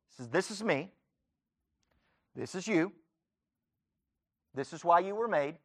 He 0.09 0.15
says, 0.17 0.29
This 0.29 0.49
is 0.49 0.63
me. 0.63 0.89
This 2.35 2.55
is 2.55 2.67
you. 2.67 2.91
This 4.55 4.73
is 4.73 4.83
why 4.83 5.01
you 5.01 5.13
were 5.13 5.27
made. 5.27 5.57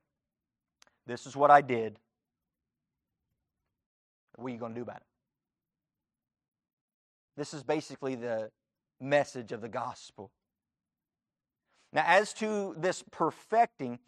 This 1.06 1.26
is 1.26 1.34
what 1.34 1.50
I 1.50 1.62
did. 1.62 1.98
What 4.36 4.48
are 4.48 4.52
you 4.52 4.58
going 4.58 4.74
to 4.74 4.78
do 4.78 4.82
about 4.82 4.98
it? 4.98 5.07
This 7.38 7.54
is 7.54 7.62
basically 7.62 8.16
the 8.16 8.50
message 9.00 9.52
of 9.52 9.60
the 9.60 9.68
gospel. 9.68 10.32
Now, 11.92 12.02
as 12.04 12.32
to 12.34 12.74
this 12.76 13.04
perfecting, 13.12 14.00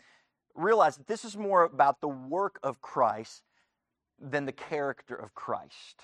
realize 0.57 0.97
that 0.97 1.07
this 1.07 1.25
is 1.25 1.37
more 1.37 1.63
about 1.63 2.01
the 2.01 2.09
work 2.09 2.59
of 2.65 2.83
Christ 2.83 3.45
than 4.21 4.47
the 4.47 4.53
character 4.53 5.15
of 5.15 5.33
Christ. 5.35 6.03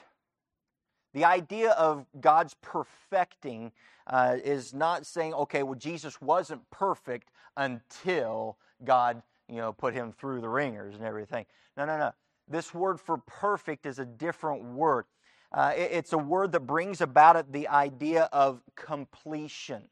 The 1.15 1.25
idea 1.25 1.73
of 1.73 2.07
God's 2.21 2.55
perfecting 2.63 3.73
uh, 4.07 4.37
is 4.45 4.73
not 4.73 5.05
saying, 5.05 5.35
okay, 5.35 5.65
well, 5.65 5.75
Jesus 5.75 6.21
wasn't 6.21 6.71
perfect 6.71 7.33
until 7.57 8.57
God, 8.85 9.21
you 9.49 9.57
know, 9.57 9.73
put 9.73 9.95
him 9.95 10.13
through 10.13 10.43
the 10.43 10.49
ringers 10.49 10.95
and 10.95 11.05
everything. 11.05 11.45
No, 11.77 11.87
no, 11.87 11.99
no. 11.99 12.13
This 12.49 12.73
word 12.73 13.01
for 13.01 13.19
perfect 13.19 13.85
is 13.85 13.99
a 13.99 14.05
different 14.05 14.63
word. 14.63 15.07
Uh, 15.53 15.73
it, 15.77 15.91
it's 15.93 16.13
a 16.13 16.19
word 16.19 16.53
that 16.53 16.61
brings 16.61 17.01
about 17.01 17.37
it 17.37 17.53
the 17.53 17.69
idea 17.69 18.29
of 18.33 18.61
completion. 18.75 19.89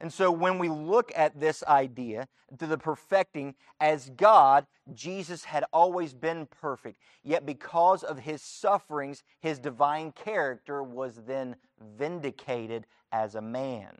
And 0.00 0.12
so 0.12 0.30
when 0.30 0.58
we 0.58 0.68
look 0.68 1.12
at 1.14 1.40
this 1.40 1.62
idea, 1.64 2.28
to 2.58 2.66
the 2.66 2.78
perfecting, 2.78 3.54
as 3.80 4.10
God, 4.10 4.66
Jesus 4.92 5.44
had 5.44 5.64
always 5.72 6.14
been 6.14 6.46
perfect. 6.46 6.98
Yet 7.22 7.46
because 7.46 8.02
of 8.02 8.18
his 8.18 8.42
sufferings, 8.42 9.22
his 9.40 9.58
divine 9.58 10.12
character 10.12 10.82
was 10.82 11.22
then 11.26 11.56
vindicated 11.96 12.86
as 13.12 13.34
a 13.34 13.40
man. 13.40 13.98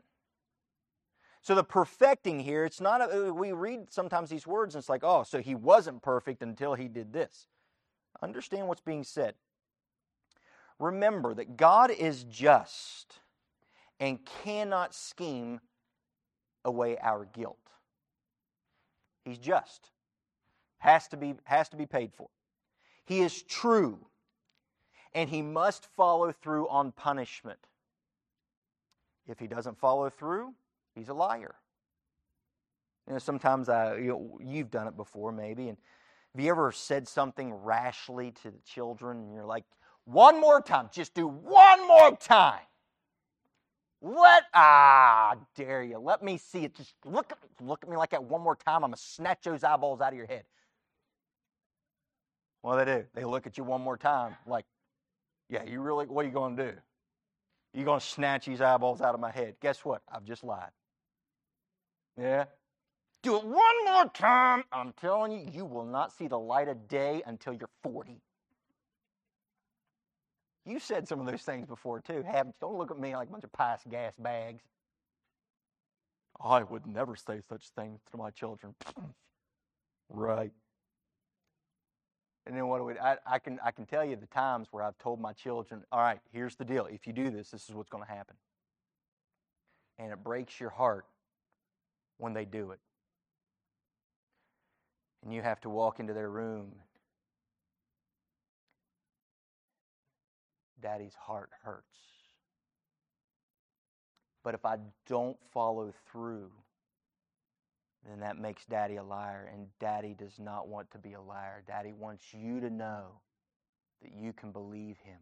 So 1.41 1.53
the 1.53 1.63
perfecting 1.63 2.39
here, 2.39 2.65
it's 2.65 2.81
not, 2.81 3.01
a, 3.01 3.31
we 3.31 3.51
read 3.51 3.91
sometimes 3.91 4.29
these 4.29 4.47
words 4.47 4.75
and 4.75 4.81
it's 4.81 4.89
like, 4.89 5.03
oh, 5.03 5.23
so 5.23 5.41
he 5.41 5.53
wasn't 5.53 6.01
perfect 6.01 6.41
until 6.41 6.73
he 6.73 6.87
did 6.87 7.13
this. 7.13 7.47
Understand 8.21 8.67
what's 8.67 8.81
being 8.81 9.03
said 9.03 9.35
remember 10.79 11.33
that 11.33 11.57
God 11.57 11.91
is 11.91 12.23
just 12.25 13.19
and 13.99 14.19
cannot 14.43 14.93
scheme 14.93 15.61
away 16.63 16.97
our 17.01 17.25
guilt. 17.25 17.57
He's 19.23 19.37
just. 19.37 19.91
Has 20.79 21.07
to 21.09 21.17
be, 21.17 21.35
has 21.45 21.69
to 21.69 21.77
be 21.77 21.85
paid 21.85 22.13
for. 22.13 22.29
He 23.05 23.21
is 23.21 23.41
true, 23.41 23.99
and 25.13 25.29
he 25.29 25.41
must 25.41 25.87
follow 25.95 26.31
through 26.31 26.67
on 26.69 26.91
punishment. 26.91 27.59
If 29.27 29.39
he 29.39 29.47
doesn't 29.47 29.79
follow 29.79 30.09
through, 30.09 30.53
he's 30.93 31.09
a 31.09 31.13
liar. 31.13 31.55
You 33.07 33.13
know, 33.13 33.19
sometimes 33.19 33.69
I, 33.69 33.95
you 33.97 34.07
know, 34.07 34.39
you've 34.43 34.71
done 34.71 34.87
it 34.87 34.97
before, 34.97 35.31
maybe, 35.31 35.69
and 35.69 35.77
have 36.33 36.43
you 36.43 36.51
ever 36.51 36.71
said 36.71 37.07
something 37.07 37.53
rashly 37.53 38.31
to 38.43 38.51
the 38.51 38.59
children, 38.65 39.17
and 39.17 39.33
you're 39.33 39.45
like, 39.45 39.63
one 40.05 40.39
more 40.39 40.61
time. 40.61 40.89
Just 40.91 41.13
do 41.13 41.27
one 41.27 41.87
more 41.87 42.15
time. 42.17 42.61
Let 44.01 44.43
ah 44.53 45.35
dare 45.55 45.83
you. 45.83 45.97
Let 45.97 46.23
me 46.23 46.37
see 46.37 46.65
it. 46.65 46.75
Just 46.75 46.93
look 47.05 47.33
look 47.59 47.83
at 47.83 47.89
me 47.89 47.97
like 47.97 48.11
that 48.11 48.23
one 48.23 48.41
more 48.41 48.55
time. 48.55 48.83
I'm 48.83 48.91
gonna 48.91 48.97
snatch 48.97 49.43
those 49.43 49.63
eyeballs 49.63 50.01
out 50.01 50.13
of 50.13 50.17
your 50.17 50.27
head. 50.27 50.43
Do 52.63 52.75
they 52.77 52.85
do? 52.85 53.05
They 53.13 53.25
look 53.25 53.47
at 53.47 53.57
you 53.57 53.63
one 53.63 53.81
more 53.81 53.97
time, 53.97 54.35
like, 54.47 54.65
yeah, 55.49 55.63
you 55.63 55.81
really 55.81 56.05
what 56.07 56.25
are 56.25 56.27
you 56.27 56.33
gonna 56.33 56.71
do? 56.71 56.73
You're 57.73 57.85
gonna 57.85 57.99
snatch 57.99 58.45
these 58.45 58.61
eyeballs 58.61 59.01
out 59.01 59.13
of 59.15 59.19
my 59.19 59.31
head. 59.31 59.55
Guess 59.61 59.85
what? 59.85 60.01
I've 60.11 60.23
just 60.23 60.43
lied. 60.43 60.71
Yeah? 62.19 62.45
Do 63.23 63.37
it 63.37 63.43
one 63.43 63.85
more 63.85 64.09
time. 64.13 64.63
I'm 64.71 64.93
telling 64.93 65.31
you, 65.31 65.47
you 65.51 65.65
will 65.65 65.85
not 65.85 66.11
see 66.13 66.27
the 66.27 66.39
light 66.39 66.67
of 66.67 66.87
day 66.87 67.23
until 67.25 67.53
you're 67.53 67.69
40. 67.83 68.21
You 70.65 70.79
said 70.79 71.07
some 71.07 71.19
of 71.19 71.27
those 71.27 71.43
things 71.43 71.67
before 71.67 71.99
too, 71.99 72.23
haven't 72.23 72.47
you? 72.47 72.67
Don't 72.67 72.77
look 72.77 72.89
at 72.89 72.99
me 72.99 73.15
like 73.15 73.27
a 73.27 73.31
bunch 73.31 73.43
of 73.43 73.51
pious 73.51 73.81
gas 73.89 74.13
bags. 74.17 74.63
I 76.43 76.63
would 76.63 76.87
never 76.87 77.15
say 77.15 77.39
such 77.47 77.69
things 77.69 78.01
to 78.11 78.17
my 78.17 78.31
children. 78.31 78.73
right. 80.09 80.51
And 82.47 82.55
then 82.55 82.67
what 82.67 82.79
do 82.79 82.83
we? 82.83 82.99
I, 82.99 83.17
I 83.25 83.39
can 83.39 83.59
I 83.63 83.71
can 83.71 83.85
tell 83.85 84.03
you 84.03 84.15
the 84.15 84.27
times 84.27 84.67
where 84.71 84.83
I've 84.83 84.97
told 84.97 85.19
my 85.19 85.33
children, 85.33 85.83
all 85.91 85.99
right, 86.01 86.19
here's 86.31 86.55
the 86.55 86.65
deal. 86.65 86.85
If 86.85 87.07
you 87.07 87.13
do 87.13 87.29
this, 87.29 87.49
this 87.49 87.69
is 87.69 87.75
what's 87.75 87.89
going 87.89 88.03
to 88.03 88.11
happen. 88.11 88.35
And 89.97 90.11
it 90.11 90.23
breaks 90.23 90.59
your 90.59 90.69
heart 90.69 91.05
when 92.17 92.33
they 92.33 92.45
do 92.45 92.71
it. 92.71 92.79
And 95.23 95.33
you 95.33 95.41
have 95.41 95.59
to 95.61 95.69
walk 95.69 95.99
into 95.99 96.13
their 96.13 96.29
room 96.29 96.73
daddy's 100.85 101.15
heart 101.15 101.49
hurts. 101.63 101.97
But 104.43 104.53
if 104.53 104.65
I 104.65 104.77
don't 105.07 105.37
follow 105.51 105.91
through, 106.11 106.51
then 108.07 108.19
that 108.19 108.37
makes 108.37 108.65
daddy 108.65 108.97
a 108.97 109.03
liar. 109.03 109.49
And 109.51 109.65
daddy 109.79 110.13
does 110.13 110.37
not 110.37 110.67
want 110.67 110.91
to 110.91 110.99
be 110.99 111.13
a 111.13 111.21
liar. 111.21 111.63
Daddy 111.67 111.91
wants 111.91 112.25
you 112.33 112.59
to 112.59 112.69
know 112.69 113.19
that 114.03 114.11
you 114.13 114.31
can 114.31 114.51
believe 114.51 114.97
him. 115.03 115.17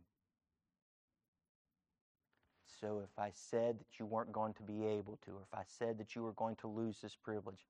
So 2.82 3.02
if 3.02 3.18
I 3.18 3.32
said 3.32 3.80
that 3.80 3.98
you 3.98 4.06
weren't 4.06 4.34
going 4.34 4.54
to 4.56 4.64
be 4.64 4.86
able 4.86 5.18
to, 5.24 5.32
or 5.32 5.44
if 5.50 5.58
I 5.58 5.64
said 5.66 5.98
that 6.00 6.14
you 6.14 6.24
were 6.24 6.34
going 6.34 6.58
to 6.58 6.68
lose 6.68 6.98
this 7.02 7.16
privilege, 7.16 7.66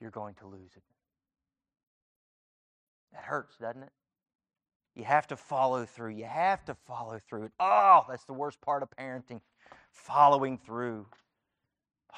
you're 0.00 0.10
going 0.10 0.34
to 0.40 0.48
lose 0.48 0.72
it. 0.74 0.82
That 3.12 3.22
hurts, 3.22 3.56
doesn't 3.58 3.84
it? 3.84 3.92
You 4.94 5.04
have 5.04 5.26
to 5.28 5.36
follow 5.36 5.86
through. 5.86 6.10
You 6.10 6.24
have 6.24 6.64
to 6.66 6.74
follow 6.86 7.18
through. 7.28 7.50
Oh, 7.58 8.04
that's 8.08 8.24
the 8.24 8.34
worst 8.34 8.60
part 8.60 8.82
of 8.82 8.90
parenting 8.90 9.40
following 9.90 10.58
through. 10.58 11.06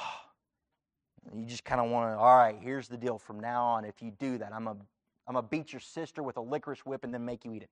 You 1.34 1.46
just 1.46 1.64
kind 1.64 1.80
of 1.80 1.90
want 1.90 2.12
to, 2.12 2.18
all 2.18 2.36
right, 2.36 2.54
here's 2.60 2.86
the 2.86 2.98
deal. 2.98 3.18
From 3.18 3.40
now 3.40 3.64
on, 3.64 3.86
if 3.86 4.02
you 4.02 4.12
do 4.20 4.36
that, 4.36 4.52
I'm 4.52 4.64
going 4.64 4.76
to 4.76 4.82
I'm 5.26 5.34
to 5.36 5.42
beat 5.42 5.72
your 5.72 5.80
sister 5.80 6.22
with 6.22 6.36
a 6.36 6.40
licorice 6.40 6.84
whip 6.84 7.02
and 7.02 7.14
then 7.14 7.24
make 7.24 7.44
you 7.44 7.54
eat 7.54 7.62
it. 7.62 7.70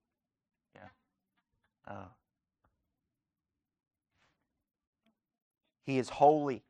Yeah. 0.75 0.89
Oh. 1.91 2.09
He 5.85 5.99
is 5.99 6.09
holy. 6.09 6.63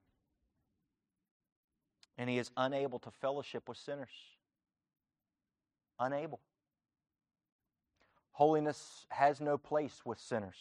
And 2.19 2.29
he 2.29 2.39
is 2.39 2.51
unable 2.57 2.99
to 3.01 3.11
fellowship 3.11 3.69
with 3.69 3.79
sinners. 3.79 4.11
Unable. 6.01 6.41
Holiness 8.33 9.07
has 9.11 9.41
no 9.41 9.59
place 9.59 10.01
with 10.05 10.19
sinners. 10.19 10.57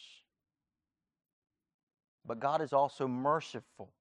But 2.26 2.40
God 2.40 2.62
is 2.62 2.74
also 2.74 3.08
merciful, 3.08 3.92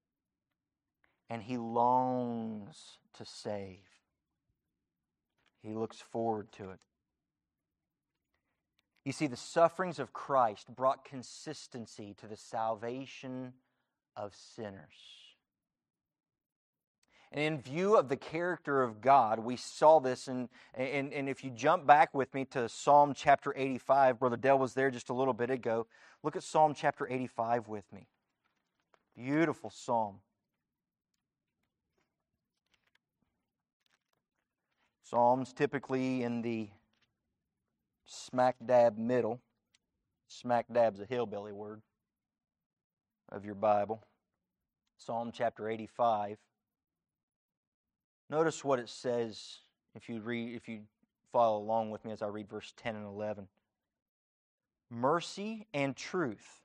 and 1.29 1.41
He 1.41 1.57
longs 1.57 2.99
to 3.17 3.25
save. 3.25 3.79
He 5.61 5.73
looks 5.73 5.99
forward 5.99 6.51
to 6.53 6.71
it. 6.71 6.79
You 9.03 9.11
see, 9.11 9.27
the 9.27 9.37
sufferings 9.37 9.97
of 9.97 10.13
Christ 10.13 10.75
brought 10.75 11.03
consistency 11.05 12.13
to 12.19 12.27
the 12.27 12.37
salvation 12.37 13.53
of 14.15 14.35
sinners. 14.35 15.20
And 17.33 17.41
in 17.41 17.61
view 17.61 17.95
of 17.95 18.09
the 18.09 18.17
character 18.17 18.81
of 18.81 18.99
God, 18.99 19.39
we 19.39 19.55
saw 19.55 19.99
this. 19.99 20.27
And, 20.27 20.49
and, 20.73 21.13
and 21.13 21.29
if 21.29 21.43
you 21.43 21.49
jump 21.49 21.87
back 21.87 22.13
with 22.13 22.33
me 22.33 22.43
to 22.45 22.67
Psalm 22.67 23.13
chapter 23.15 23.53
85, 23.55 24.19
Brother 24.19 24.35
Dell 24.35 24.59
was 24.59 24.73
there 24.73 24.91
just 24.91 25.09
a 25.09 25.13
little 25.13 25.33
bit 25.33 25.49
ago. 25.49 25.87
Look 26.23 26.35
at 26.35 26.43
Psalm 26.43 26.73
chapter 26.75 27.07
85 27.09 27.69
with 27.69 27.85
me. 27.93 28.07
Beautiful 29.15 29.69
psalm. 29.69 30.17
Psalms 35.03 35.53
typically 35.53 36.23
in 36.23 36.41
the 36.41 36.69
smack 38.05 38.55
dab 38.65 38.97
middle. 38.97 39.39
Smack 40.27 40.65
dab's 40.71 40.99
a 40.99 41.05
hillbilly 41.05 41.51
word 41.51 41.81
of 43.29 43.45
your 43.45 43.55
Bible. 43.55 44.03
Psalm 44.97 45.31
chapter 45.33 45.69
85. 45.69 46.37
Notice 48.31 48.63
what 48.63 48.79
it 48.79 48.87
says 48.87 49.57
if 49.93 50.07
you 50.07 50.21
read 50.21 50.55
if 50.55 50.69
you 50.69 50.83
follow 51.33 51.57
along 51.57 51.91
with 51.91 52.05
me 52.05 52.13
as 52.13 52.21
I 52.21 52.27
read 52.27 52.49
verse 52.49 52.73
10 52.77 52.95
and 52.95 53.05
11. 53.05 53.49
Mercy 54.89 55.67
and 55.73 55.97
truth 55.97 56.61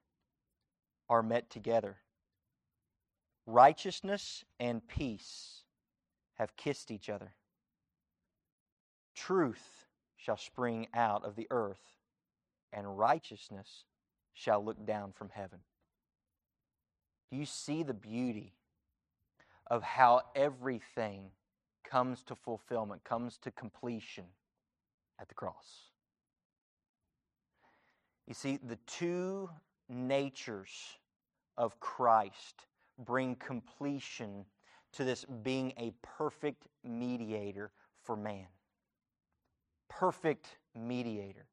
are 1.09 1.25
met 1.25 1.51
together. 1.51 1.97
Righteousness 3.47 4.45
and 4.61 4.87
peace 4.87 5.65
have 6.35 6.57
kissed 6.57 6.93
each 6.93 7.09
other. 7.09 7.33
Truth 9.17 9.87
shall 10.17 10.37
spring 10.37 10.87
out 10.95 11.25
of 11.25 11.35
the 11.35 11.49
earth, 11.51 11.95
and 12.73 12.97
righteousness 12.97 13.85
shall 14.35 14.65
look 14.65 14.87
down 14.87 15.13
from 15.13 15.31
heaven. 15.31 15.59
Do 17.31 17.37
you 17.37 17.47
see 17.47 17.83
the 17.83 17.95
beauty 17.95 18.55
of 19.67 19.83
how 19.83 20.23
everything 20.37 21.31
comes 21.89 22.23
to 22.25 22.35
fulfillment, 22.35 23.05
comes 23.05 23.39
to 23.39 23.51
completion 23.51 24.25
at 25.21 25.29
the 25.29 25.35
cross? 25.35 25.91
You 28.27 28.35
see, 28.35 28.59
the 28.67 28.79
two 28.87 29.49
natures 29.89 30.71
of 31.57 31.79
Christ 31.81 32.67
bring 32.99 33.37
completion 33.37 34.45
to 34.93 35.05
this 35.05 35.25
being 35.43 35.73
a 35.79 35.93
perfect 36.03 36.67
mediator 36.83 37.71
for 38.03 38.17
man 38.17 38.47
perfect 39.89 40.59
mediator. 40.75 41.47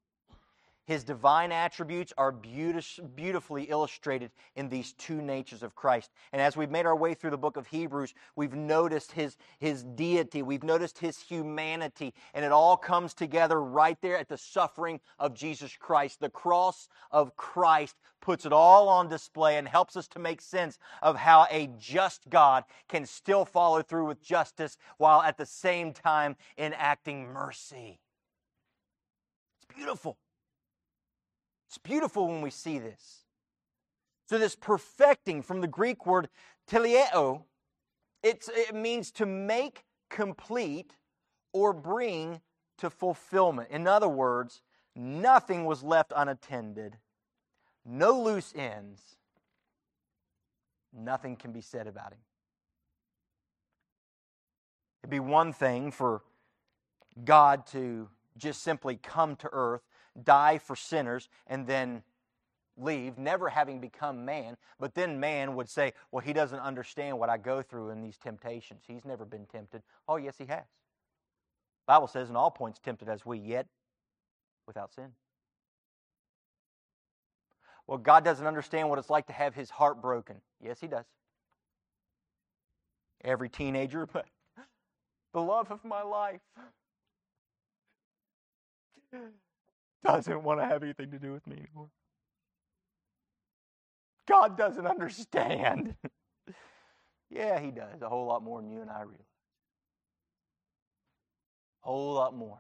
His 0.86 1.06
divine 1.06 1.52
attributes 1.52 2.12
are 2.18 2.32
beautifully 2.32 3.64
illustrated 3.64 4.32
in 4.56 4.68
these 4.68 4.94
two 4.94 5.22
natures 5.22 5.64
of 5.64 5.76
Christ. 5.76 6.12
And 6.34 6.42
as 6.42 6.58
we've 6.58 6.70
made 6.70 6.86
our 6.86 6.96
way 6.96 7.14
through 7.14 7.30
the 7.30 7.38
book 7.38 7.56
of 7.56 7.68
Hebrews, 7.68 8.14
we've 8.36 8.54
noticed 8.54 9.14
his, 9.14 9.38
his 9.60 9.84
deity, 9.84 10.42
we've 10.42 10.64
noticed 10.64 10.98
his 10.98 11.20
humanity, 11.20 12.14
and 12.34 12.44
it 12.44 12.52
all 12.52 12.76
comes 12.76 13.14
together 13.14 13.62
right 13.62 13.98
there 14.02 14.18
at 14.18 14.28
the 14.28 14.38
suffering 14.38 15.00
of 15.20 15.34
Jesus 15.34 15.78
Christ. 15.78 16.20
The 16.20 16.30
cross 16.30 16.90
of 17.12 17.38
Christ 17.38 17.96
puts 18.20 18.46
it 18.46 18.54
all 18.54 18.90
on 18.90 19.08
display 19.10 19.58
and 19.58 19.68
helps 19.68 19.96
us 19.96 20.08
to 20.10 20.20
make 20.20 20.42
sense 20.42 20.80
of 21.02 21.16
how 21.18 21.48
a 21.50 21.70
just 21.78 22.30
God 22.30 22.66
can 22.90 23.06
still 23.06 23.46
follow 23.46 23.82
through 23.82 24.08
with 24.08 24.22
justice 24.22 24.78
while 24.98 25.22
at 25.22 25.38
the 25.38 25.46
same 25.46 25.94
time 25.94 26.36
enacting 26.58 27.26
mercy 27.28 28.00
It's 29.58 29.76
beautiful. 29.76 30.18
It's 31.74 31.80
beautiful 31.80 32.28
when 32.28 32.44
we 32.44 32.52
see 32.52 32.78
this. 32.78 33.24
So, 34.30 34.38
this 34.38 34.56
perfecting 34.56 35.42
from 35.42 35.60
the 35.60 35.68
Greek 35.68 36.06
word 36.06 36.30
teleo, 36.70 37.46
it 38.22 38.48
means 38.76 39.10
to 39.14 39.26
make 39.26 39.84
complete 40.08 40.94
or 41.52 41.74
bring 41.74 42.42
to 42.78 42.92
fulfillment. 42.92 43.72
In 43.72 43.88
other 43.88 44.08
words, 44.08 44.62
nothing 44.96 45.66
was 45.66 45.82
left 45.82 46.14
unattended, 46.16 46.98
no 47.84 48.22
loose 48.22 48.54
ends, 48.56 49.02
nothing 50.96 51.36
can 51.36 51.52
be 51.52 51.62
said 51.62 51.88
about 51.88 52.14
him. 52.14 52.20
It'd 55.02 55.10
be 55.10 55.20
one 55.20 55.54
thing 55.54 55.90
for 55.90 56.22
God 57.26 57.66
to 57.72 58.10
just 58.38 58.62
simply 58.62 58.96
come 58.96 59.36
to 59.38 59.50
earth, 59.52 59.82
die 60.22 60.58
for 60.58 60.76
sinners, 60.76 61.30
and 61.48 61.66
then 61.66 62.04
leave, 62.78 63.18
never 63.18 63.50
having 63.50 63.80
become 63.80 64.26
man. 64.26 64.58
But 64.80 64.96
then 64.96 65.20
man 65.20 65.56
would 65.56 65.70
say, 65.70 65.94
Well, 66.12 66.22
he 66.22 66.34
doesn't 66.34 66.60
understand 66.60 67.18
what 67.20 67.30
I 67.30 67.38
go 67.38 67.62
through 67.62 67.90
in 67.90 68.02
these 68.02 68.18
temptations. 68.18 68.84
He's 68.88 69.06
never 69.06 69.26
been 69.26 69.46
tempted. 69.46 69.82
Oh, 70.08 70.18
yes, 70.18 70.36
he 70.38 70.46
has. 70.46 70.66
Bible 71.86 72.08
says, 72.08 72.30
in 72.30 72.36
all 72.36 72.52
points 72.52 72.80
tempted 72.80 73.10
as 73.10 73.26
we, 73.26 73.38
yet 73.40 73.68
without 74.66 74.94
sin. 74.94 75.10
Well, 77.88 77.98
God 77.98 78.24
doesn't 78.24 78.48
understand 78.48 78.90
what 78.90 79.00
it's 79.00 79.10
like 79.10 79.28
to 79.28 79.34
have 79.34 79.54
his 79.54 79.70
heart 79.70 80.02
broken. 80.02 80.38
Yes, 80.62 80.80
he 80.80 80.88
does. 80.88 81.06
Every 83.24 83.50
teenager, 83.50 84.06
but 84.14 84.26
the 85.34 85.42
love 85.42 85.72
of 85.72 85.84
my 85.84 86.02
life 86.02 86.42
doesn't 90.04 90.44
want 90.44 90.60
to 90.60 90.66
have 90.66 90.84
anything 90.84 91.12
to 91.12 91.20
do 91.20 91.32
with 91.32 91.46
me 91.48 91.58
anymore. 91.58 91.90
God 94.28 94.58
doesn't 94.58 94.86
understand. 94.86 95.96
yeah, 97.30 97.60
He 97.60 97.72
does. 97.72 98.02
A 98.02 98.10
whole 98.10 98.26
lot 98.26 98.44
more 98.44 98.62
than 98.62 98.72
you 98.72 98.82
and 98.82 98.90
I 98.90 99.02
realize. 99.02 99.20
A 101.84 101.88
whole 101.88 102.14
lot 102.14 102.36
more. 102.36 102.60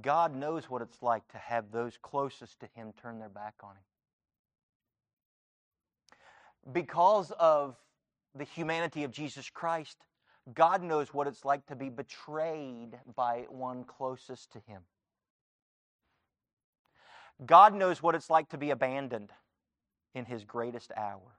God 0.00 0.34
knows 0.34 0.70
what 0.70 0.80
it's 0.80 1.02
like 1.02 1.26
to 1.28 1.38
have 1.38 1.70
those 1.70 1.98
closest 2.00 2.60
to 2.60 2.68
Him 2.74 2.92
turn 3.00 3.18
their 3.18 3.28
back 3.28 3.54
on 3.62 3.72
Him. 3.72 3.82
Because 6.72 7.30
of 7.38 7.76
the 8.34 8.44
humanity 8.44 9.04
of 9.04 9.10
Jesus 9.10 9.50
Christ, 9.50 9.98
God 10.54 10.82
knows 10.82 11.14
what 11.14 11.26
it's 11.26 11.44
like 11.44 11.66
to 11.66 11.76
be 11.76 11.88
betrayed 11.88 12.98
by 13.14 13.46
one 13.48 13.84
closest 13.84 14.52
to 14.52 14.58
Him. 14.66 14.82
God 17.46 17.74
knows 17.74 18.02
what 18.02 18.14
it's 18.14 18.28
like 18.30 18.48
to 18.50 18.58
be 18.58 18.70
abandoned 18.70 19.30
in 20.14 20.24
His 20.24 20.44
greatest 20.44 20.90
hour. 20.96 21.38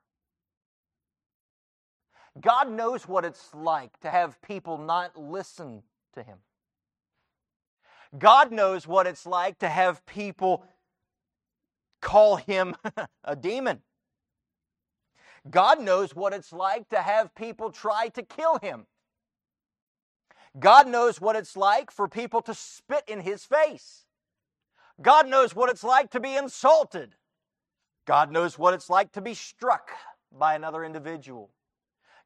God 2.39 2.71
knows 2.71 3.07
what 3.07 3.25
it's 3.25 3.53
like 3.53 3.99
to 3.99 4.09
have 4.09 4.41
people 4.41 4.77
not 4.77 5.17
listen 5.17 5.83
to 6.13 6.23
Him. 6.23 6.37
God 8.17 8.51
knows 8.51 8.87
what 8.87 9.05
it's 9.07 9.25
like 9.25 9.59
to 9.59 9.69
have 9.69 10.05
people 10.05 10.63
call 12.01 12.37
Him 12.37 12.75
a 13.23 13.35
demon. 13.35 13.81
God 15.49 15.81
knows 15.81 16.15
what 16.15 16.33
it's 16.33 16.53
like 16.53 16.89
to 16.89 17.01
have 17.01 17.35
people 17.35 17.71
try 17.71 18.07
to 18.09 18.23
kill 18.23 18.59
Him. 18.59 18.85
God 20.59 20.87
knows 20.87 21.19
what 21.19 21.35
it's 21.35 21.57
like 21.57 21.91
for 21.91 22.07
people 22.07 22.41
to 22.43 22.53
spit 22.53 23.03
in 23.07 23.21
his 23.21 23.43
face. 23.43 24.05
God 25.01 25.27
knows 25.27 25.55
what 25.55 25.69
it's 25.69 25.83
like 25.83 26.11
to 26.11 26.19
be 26.19 26.35
insulted. 26.35 27.15
God 28.05 28.31
knows 28.31 28.59
what 28.59 28.73
it's 28.73 28.89
like 28.89 29.11
to 29.13 29.21
be 29.21 29.33
struck 29.33 29.91
by 30.31 30.55
another 30.55 30.83
individual. 30.83 31.49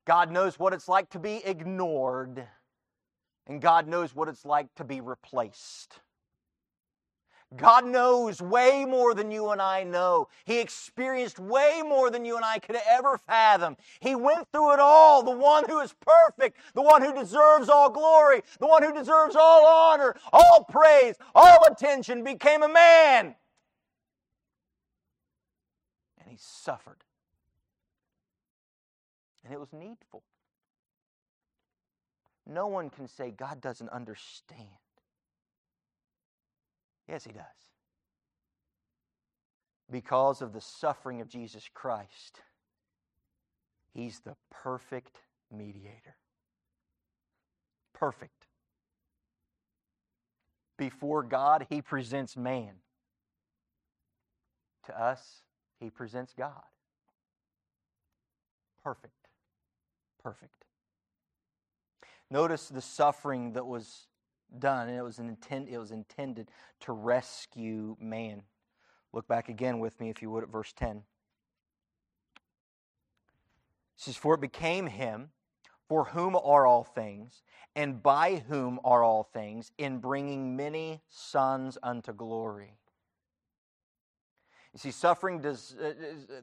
God 0.06 0.32
knows 0.32 0.60
what 0.60 0.74
it's 0.74 0.88
like 0.88 1.10
to 1.12 1.20
be 1.20 1.42
ignored. 1.46 2.48
And 3.46 3.62
God 3.62 3.88
knows 3.88 4.14
what 4.14 4.28
it's 4.28 4.46
like 4.46 4.74
to 4.76 4.84
be 4.84 5.00
replaced. 5.00 6.00
God 7.56 7.86
knows 7.86 8.42
way 8.42 8.84
more 8.84 9.14
than 9.14 9.32
you 9.32 9.52
and 9.52 9.62
I 9.62 9.84
know. 9.84 10.28
He 10.44 10.60
experienced 10.60 11.40
way 11.40 11.82
more 11.82 12.10
than 12.10 12.26
you 12.26 12.36
and 12.36 12.44
I 12.44 12.60
could 12.60 12.76
ever 12.90 13.18
fathom. 13.18 13.78
He 14.02 14.16
went 14.16 14.52
through 14.52 14.74
it 14.74 14.80
all. 14.82 15.24
The 15.24 15.32
one 15.32 15.64
who 15.70 15.80
is 15.80 15.96
perfect, 16.02 16.58
the 16.74 16.82
one 16.82 17.02
who 17.02 17.14
deserves 17.14 17.70
all 17.70 17.90
glory, 17.90 18.42
the 18.60 18.68
one 18.68 18.84
who 18.84 18.94
deserves 18.94 19.38
all 19.38 19.66
honor, 19.66 20.16
all 20.34 20.66
praise, 20.70 21.16
all 21.34 21.66
attention, 21.72 22.26
became 22.26 22.64
a 22.64 22.68
man. 22.68 23.36
And 26.20 26.30
he 26.30 26.38
suffered. 26.38 27.06
And 29.46 29.54
it 29.54 29.60
was 29.60 29.72
needful. 29.72 30.24
No 32.46 32.68
one 32.68 32.90
can 32.90 33.08
say 33.08 33.32
God 33.32 33.62
doesn't 33.62 33.90
understand. 33.90 34.68
Yes, 37.08 37.24
he 37.24 37.32
does. 37.32 37.44
Because 39.90 40.42
of 40.42 40.54
the 40.54 40.62
suffering 40.62 41.22
of 41.22 41.30
Jesus 41.30 41.70
Christ, 41.74 42.42
he's 43.94 44.20
the 44.20 44.36
perfect 44.52 45.22
mediator. 45.52 46.18
Perfect. 47.94 48.46
Before 50.78 51.24
God, 51.24 51.66
he 51.70 51.82
presents 51.82 52.36
man. 52.36 52.74
To 54.86 55.00
us, 55.00 55.42
he 55.80 55.90
presents 55.90 56.34
God. 56.38 56.64
Perfect. 58.84 59.14
perfect. 60.24 60.64
Notice 62.30 62.70
the 62.70 62.82
suffering 62.82 63.54
that 63.54 63.66
was 63.66 64.08
done, 64.60 64.88
and 64.88 64.98
it 64.98 65.04
was, 65.04 65.20
intent, 65.20 65.70
it 65.70 65.78
was 65.78 65.92
intended 65.92 66.50
to 66.82 66.92
rescue 66.94 67.96
man. 68.00 68.44
Look 69.14 69.28
back 69.28 69.50
again 69.50 69.80
with 69.80 70.00
me, 70.00 70.10
if 70.10 70.22
you 70.22 70.30
would, 70.32 70.44
at 70.44 70.50
verse 70.50 70.74
10. 70.74 70.98
It 70.98 71.04
says, 73.96 74.16
For 74.16 74.36
it 74.36 74.42
became 74.42 74.88
him 74.88 75.30
for 75.88 76.06
whom 76.06 76.36
are 76.36 76.66
all 76.68 76.84
things, 76.84 77.44
and 77.76 78.04
by 78.04 78.44
whom 78.48 78.80
are 78.84 79.04
all 79.04 79.24
things, 79.24 79.72
in 79.78 80.00
bringing 80.00 80.56
many 80.56 81.02
sons 81.08 81.78
unto 81.82 82.12
glory. 82.12 82.74
You 84.74 84.80
see, 84.80 84.92
suffering 84.92 85.40
does 85.40 85.76
uh, 85.82 85.94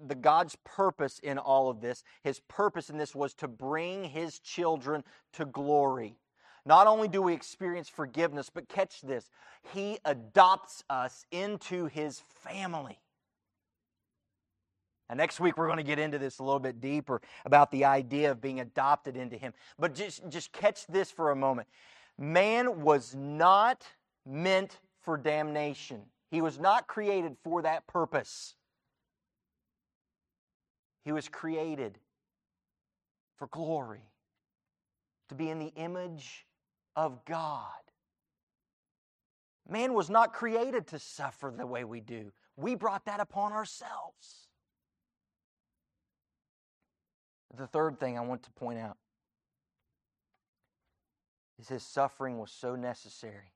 the 0.05 0.15
God's 0.15 0.57
purpose 0.65 1.21
in 1.21 1.39
all 1.39 1.69
of 1.69 1.81
this. 1.81 2.03
His 2.23 2.41
purpose 2.41 2.91
in 2.91 2.97
this 2.97 3.15
was 3.15 3.35
to 3.35 3.47
bring 3.47 4.05
His 4.05 4.41
children 4.41 5.05
to 5.35 5.45
glory. 5.45 6.17
Not 6.67 6.87
only 6.87 7.09
do 7.09 7.21
we 7.21 7.35
experience 7.35 7.89
forgiveness, 7.89 8.51
but 8.53 8.69
catch 8.69 9.01
this, 9.03 9.29
He 9.73 9.99
adopts 10.05 10.83
us 10.89 11.27
into 11.31 11.87
His 11.87 12.23
family. 12.43 12.99
And 15.09 15.19
next 15.19 15.39
week 15.39 15.59
we're 15.59 15.67
going 15.67 15.79
to 15.79 15.83
get 15.83 15.99
into 15.99 16.19
this 16.19 16.39
a 16.39 16.43
little 16.43 16.61
bit 16.61 16.81
deeper 16.81 17.21
about 17.45 17.71
the 17.71 17.85
idea 17.85 18.31
of 18.31 18.41
being 18.41 18.61
adopted 18.61 19.17
into 19.17 19.37
him. 19.37 19.53
But 19.79 19.95
just, 19.95 20.29
just 20.29 20.53
catch 20.53 20.87
this 20.87 21.11
for 21.11 21.31
a 21.31 21.37
moment. 21.37 21.69
Man 22.19 22.81
was 22.81 23.15
not 23.15 23.85
meant 24.25 24.79
for 25.03 25.17
damnation. 25.17 26.03
He 26.31 26.41
was 26.41 26.59
not 26.59 26.87
created 26.87 27.37
for 27.45 27.63
that 27.63 27.87
purpose. 27.87 28.55
He 31.05 31.13
was 31.13 31.29
created 31.29 31.99
for 33.37 33.47
glory, 33.49 34.01
to 35.29 35.35
be 35.35 35.51
in 35.51 35.59
the 35.59 35.73
image 35.77 36.47
of 36.97 37.25
God. 37.25 37.71
Man 39.69 39.95
was 39.95 40.11
not 40.11 40.33
created 40.33 40.87
to 40.89 40.99
suffer 40.99 41.53
the 41.57 41.67
way 41.67 41.85
we 41.85 42.01
do. 42.01 42.33
We 42.57 42.75
brought 42.75 43.07
that 43.07 43.21
upon 43.21 43.53
ourselves. 43.53 44.49
The 47.57 47.67
third 47.67 47.99
thing 47.99 48.19
I 48.19 48.21
want 48.23 48.43
to 48.45 48.51
point 48.53 48.79
out 48.79 48.97
is 51.59 51.69
his 51.69 51.83
suffering 51.83 52.39
was 52.39 52.51
so 52.51 52.75
necessary. 52.75 53.53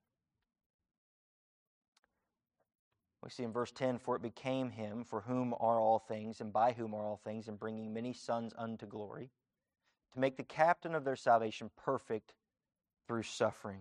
We 3.22 3.30
see 3.30 3.42
in 3.42 3.52
verse 3.52 3.72
10 3.72 3.98
For 3.98 4.16
it 4.16 4.22
became 4.22 4.70
him 4.70 5.04
for 5.04 5.22
whom 5.22 5.52
are 5.58 5.80
all 5.80 5.98
things, 5.98 6.40
and 6.40 6.52
by 6.52 6.72
whom 6.72 6.94
are 6.94 7.04
all 7.04 7.20
things, 7.22 7.48
and 7.48 7.58
bringing 7.58 7.92
many 7.92 8.12
sons 8.12 8.54
unto 8.56 8.86
glory, 8.86 9.30
to 10.12 10.20
make 10.20 10.36
the 10.36 10.44
captain 10.44 10.94
of 10.94 11.04
their 11.04 11.16
salvation 11.16 11.70
perfect 11.76 12.34
through 13.08 13.24
suffering. 13.24 13.80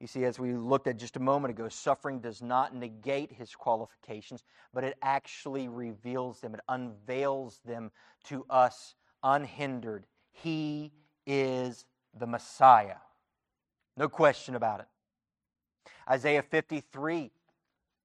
You 0.00 0.06
see, 0.06 0.24
as 0.24 0.38
we 0.38 0.52
looked 0.52 0.86
at 0.86 0.98
just 0.98 1.16
a 1.16 1.20
moment 1.20 1.52
ago, 1.52 1.68
suffering 1.68 2.20
does 2.20 2.42
not 2.42 2.74
negate 2.74 3.32
his 3.32 3.54
qualifications, 3.54 4.44
but 4.74 4.84
it 4.84 4.96
actually 5.02 5.68
reveals 5.68 6.40
them, 6.40 6.54
it 6.54 6.60
unveils 6.68 7.60
them 7.64 7.90
to 8.24 8.44
us 8.50 8.94
unhindered. 9.22 10.06
He 10.30 10.92
is 11.26 11.86
the 12.18 12.26
Messiah. 12.26 12.98
No 13.96 14.08
question 14.08 14.54
about 14.54 14.80
it. 14.80 14.86
Isaiah 16.08 16.42
53 16.42 17.30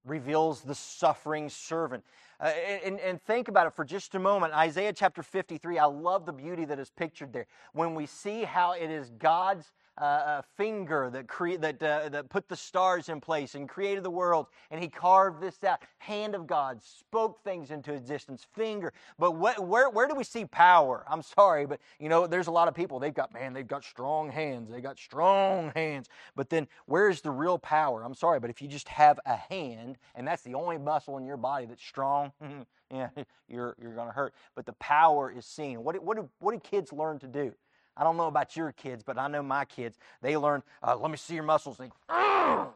reveals 0.05 0.61
the 0.61 0.75
suffering 0.75 1.49
servant. 1.49 2.03
Uh, 2.39 2.51
and, 2.83 2.99
and 2.99 3.21
think 3.21 3.47
about 3.47 3.67
it 3.67 3.73
for 3.73 3.85
just 3.85 4.15
a 4.15 4.19
moment. 4.19 4.53
Isaiah 4.53 4.91
chapter 4.91 5.23
53, 5.23 5.79
I 5.79 5.85
love 5.85 6.25
the 6.25 6.33
beauty 6.33 6.65
that 6.65 6.79
is 6.79 6.89
pictured 6.89 7.31
there. 7.31 7.47
When 7.71 7.95
we 7.95 8.05
see 8.05 8.43
how 8.43 8.73
it 8.73 8.89
is 8.89 9.11
God's 9.11 9.71
uh, 9.97 10.41
finger 10.57 11.09
that, 11.11 11.27
cre- 11.27 11.57
that, 11.57 11.81
uh, 11.81 12.09
that 12.09 12.29
put 12.29 12.47
the 12.49 12.55
stars 12.55 13.09
in 13.09 13.21
place 13.21 13.55
and 13.55 13.69
created 13.69 14.03
the 14.03 14.09
world, 14.09 14.47
and 14.71 14.81
he 14.81 14.87
carved 14.87 15.41
this 15.41 15.63
out. 15.63 15.81
Hand 15.99 16.35
of 16.35 16.47
God 16.47 16.81
spoke 16.81 17.43
things 17.43 17.71
into 17.71 17.93
existence. 17.93 18.45
Finger. 18.53 18.93
But 19.19 19.31
wh- 19.31 19.61
where, 19.61 19.89
where 19.89 20.07
do 20.07 20.15
we 20.15 20.23
see 20.23 20.45
power? 20.45 21.05
I'm 21.09 21.21
sorry, 21.21 21.65
but 21.65 21.79
you 21.99 22.09
know, 22.09 22.27
there's 22.27 22.47
a 22.47 22.51
lot 22.51 22.67
of 22.67 22.73
people, 22.73 22.99
they've 22.99 23.13
got, 23.13 23.33
man, 23.33 23.53
they've 23.53 23.67
got 23.67 23.83
strong 23.83 24.31
hands. 24.31 24.69
They 24.71 24.81
got 24.81 24.97
strong 24.97 25.71
hands. 25.75 26.09
But 26.35 26.49
then 26.49 26.67
where's 26.85 27.21
the 27.21 27.31
real 27.31 27.57
power? 27.59 28.03
I'm 28.03 28.15
sorry, 28.15 28.39
but 28.39 28.49
if 28.49 28.61
you 28.61 28.67
just 28.67 28.89
have 28.89 29.19
a 29.25 29.35
hand, 29.35 29.97
and 30.15 30.27
that's 30.27 30.43
the 30.43 30.55
only 30.55 30.77
muscle 30.77 31.17
in 31.17 31.25
your 31.25 31.37
body 31.37 31.65
that's 31.65 31.83
strong, 31.83 32.31
yeah, 32.91 33.09
you're, 33.47 33.75
you're 33.81 33.95
going 33.95 34.07
to 34.07 34.13
hurt. 34.13 34.33
But 34.55 34.65
the 34.65 34.73
power 34.73 35.31
is 35.31 35.45
seen. 35.45 35.83
What, 35.83 36.01
what, 36.03 36.17
do, 36.17 36.29
what 36.39 36.53
do 36.53 36.59
kids 36.59 36.91
learn 36.91 37.19
to 37.19 37.27
do? 37.27 37.53
I 37.95 38.03
don't 38.03 38.17
know 38.17 38.27
about 38.27 38.55
your 38.55 38.71
kids, 38.71 39.03
but 39.03 39.17
I 39.17 39.27
know 39.27 39.43
my 39.43 39.65
kids. 39.65 39.97
They 40.21 40.37
learn, 40.37 40.63
uh, 40.81 40.97
let 40.97 41.11
me 41.11 41.17
see 41.17 41.35
your 41.35 41.43
muscles. 41.43 41.79
And 41.79 41.91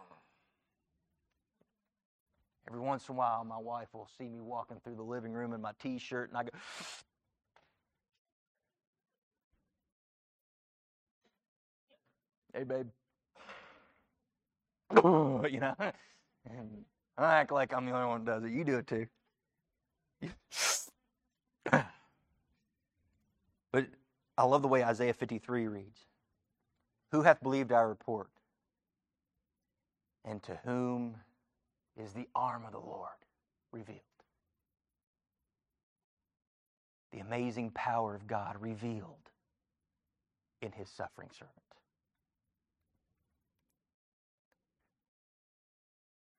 Every 2.68 2.82
once 2.82 3.08
in 3.08 3.16
a 3.16 3.18
while, 3.18 3.46
my 3.46 3.58
wife 3.58 3.88
will 3.94 4.10
see 4.18 4.26
me 4.28 4.42
walking 4.42 4.78
through 4.84 4.96
the 4.96 5.04
living 5.04 5.32
room 5.32 5.54
in 5.54 5.62
my 5.62 5.72
t 5.80 5.98
shirt, 6.00 6.30
and 6.30 6.38
I 6.38 6.44
go, 6.44 6.50
Hey, 12.54 12.64
babe. 12.64 12.88
you 14.96 15.60
know, 15.60 15.76
and 16.50 16.86
I 17.18 17.36
act 17.36 17.52
like 17.52 17.74
I'm 17.74 17.86
the 17.86 17.92
only 17.94 18.08
one 18.08 18.26
that 18.26 18.32
does 18.32 18.44
it. 18.44 18.52
You 18.52 18.64
do 18.66 18.78
it 18.78 18.88
too. 18.88 19.08
but 23.72 23.86
I 24.38 24.44
love 24.44 24.62
the 24.62 24.68
way 24.68 24.84
Isaiah 24.84 25.14
53 25.14 25.68
reads 25.68 26.06
Who 27.12 27.22
hath 27.24 27.42
believed 27.42 27.72
our 27.72 27.88
report? 27.88 28.30
And 30.24 30.44
to 30.44 30.60
whom 30.66 31.16
is 31.96 32.14
the 32.14 32.28
arm 32.36 32.66
of 32.66 32.74
the 32.74 32.80
Lord 32.80 33.10
revealed? 33.72 34.02
The 37.12 37.20
amazing 37.20 37.72
power 37.72 38.14
of 38.14 38.28
God 38.28 38.58
revealed 38.60 39.32
in 40.62 40.74
his 40.74 40.90
suffering 40.90 41.30
servant. 41.32 41.54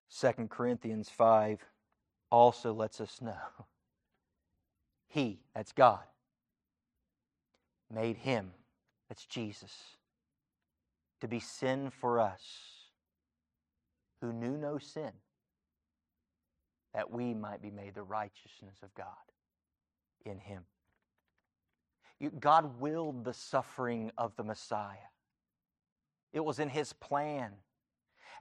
Second 0.08 0.50
Corinthians 0.50 1.08
5 1.08 1.64
also 2.30 2.72
lets 2.72 3.00
us 3.00 3.20
know 3.20 3.32
He, 5.08 5.40
that's 5.54 5.72
God, 5.72 6.02
made 7.92 8.16
him, 8.16 8.50
that's 9.08 9.26
Jesus, 9.26 9.72
to 11.20 11.28
be 11.28 11.40
sin 11.40 11.90
for 11.90 12.20
us 12.20 12.42
who 14.20 14.32
knew 14.32 14.56
no 14.56 14.78
sin, 14.78 15.12
that 16.94 17.10
we 17.10 17.34
might 17.34 17.62
be 17.62 17.70
made 17.70 17.94
the 17.94 18.02
righteousness 18.02 18.76
of 18.82 18.94
God 18.94 19.06
in 20.24 20.38
him. 20.38 20.64
God 22.40 22.80
willed 22.80 23.24
the 23.24 23.34
suffering 23.34 24.10
of 24.18 24.34
the 24.36 24.42
Messiah. 24.42 24.96
It 26.32 26.44
was 26.44 26.58
in 26.58 26.68
his 26.68 26.92
plan. 26.92 27.52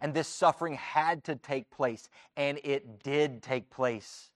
And 0.01 0.13
this 0.13 0.27
suffering 0.27 0.75
had 0.75 1.23
to 1.25 1.35
take 1.35 1.69
place, 1.71 2.09
and 2.35 2.59
it 2.63 3.03
did 3.03 3.41
take 3.41 3.69
place. 3.69 4.31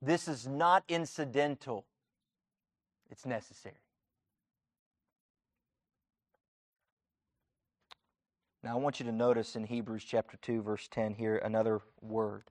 This 0.00 0.28
is 0.28 0.46
not 0.46 0.84
incidental. 0.88 1.86
It's 3.12 3.26
necessary. 3.26 3.76
Now, 8.64 8.72
I 8.72 8.80
want 8.80 9.00
you 9.00 9.06
to 9.06 9.12
notice 9.12 9.54
in 9.54 9.64
Hebrews 9.64 10.02
chapter 10.02 10.38
2, 10.40 10.62
verse 10.62 10.88
10 10.90 11.14
here 11.14 11.36
another 11.36 11.80
word. 12.00 12.44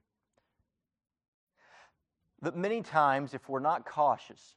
That 2.42 2.56
many 2.56 2.80
times, 2.80 3.34
if 3.34 3.48
we're 3.48 3.58
not 3.58 3.86
cautious, 3.86 4.54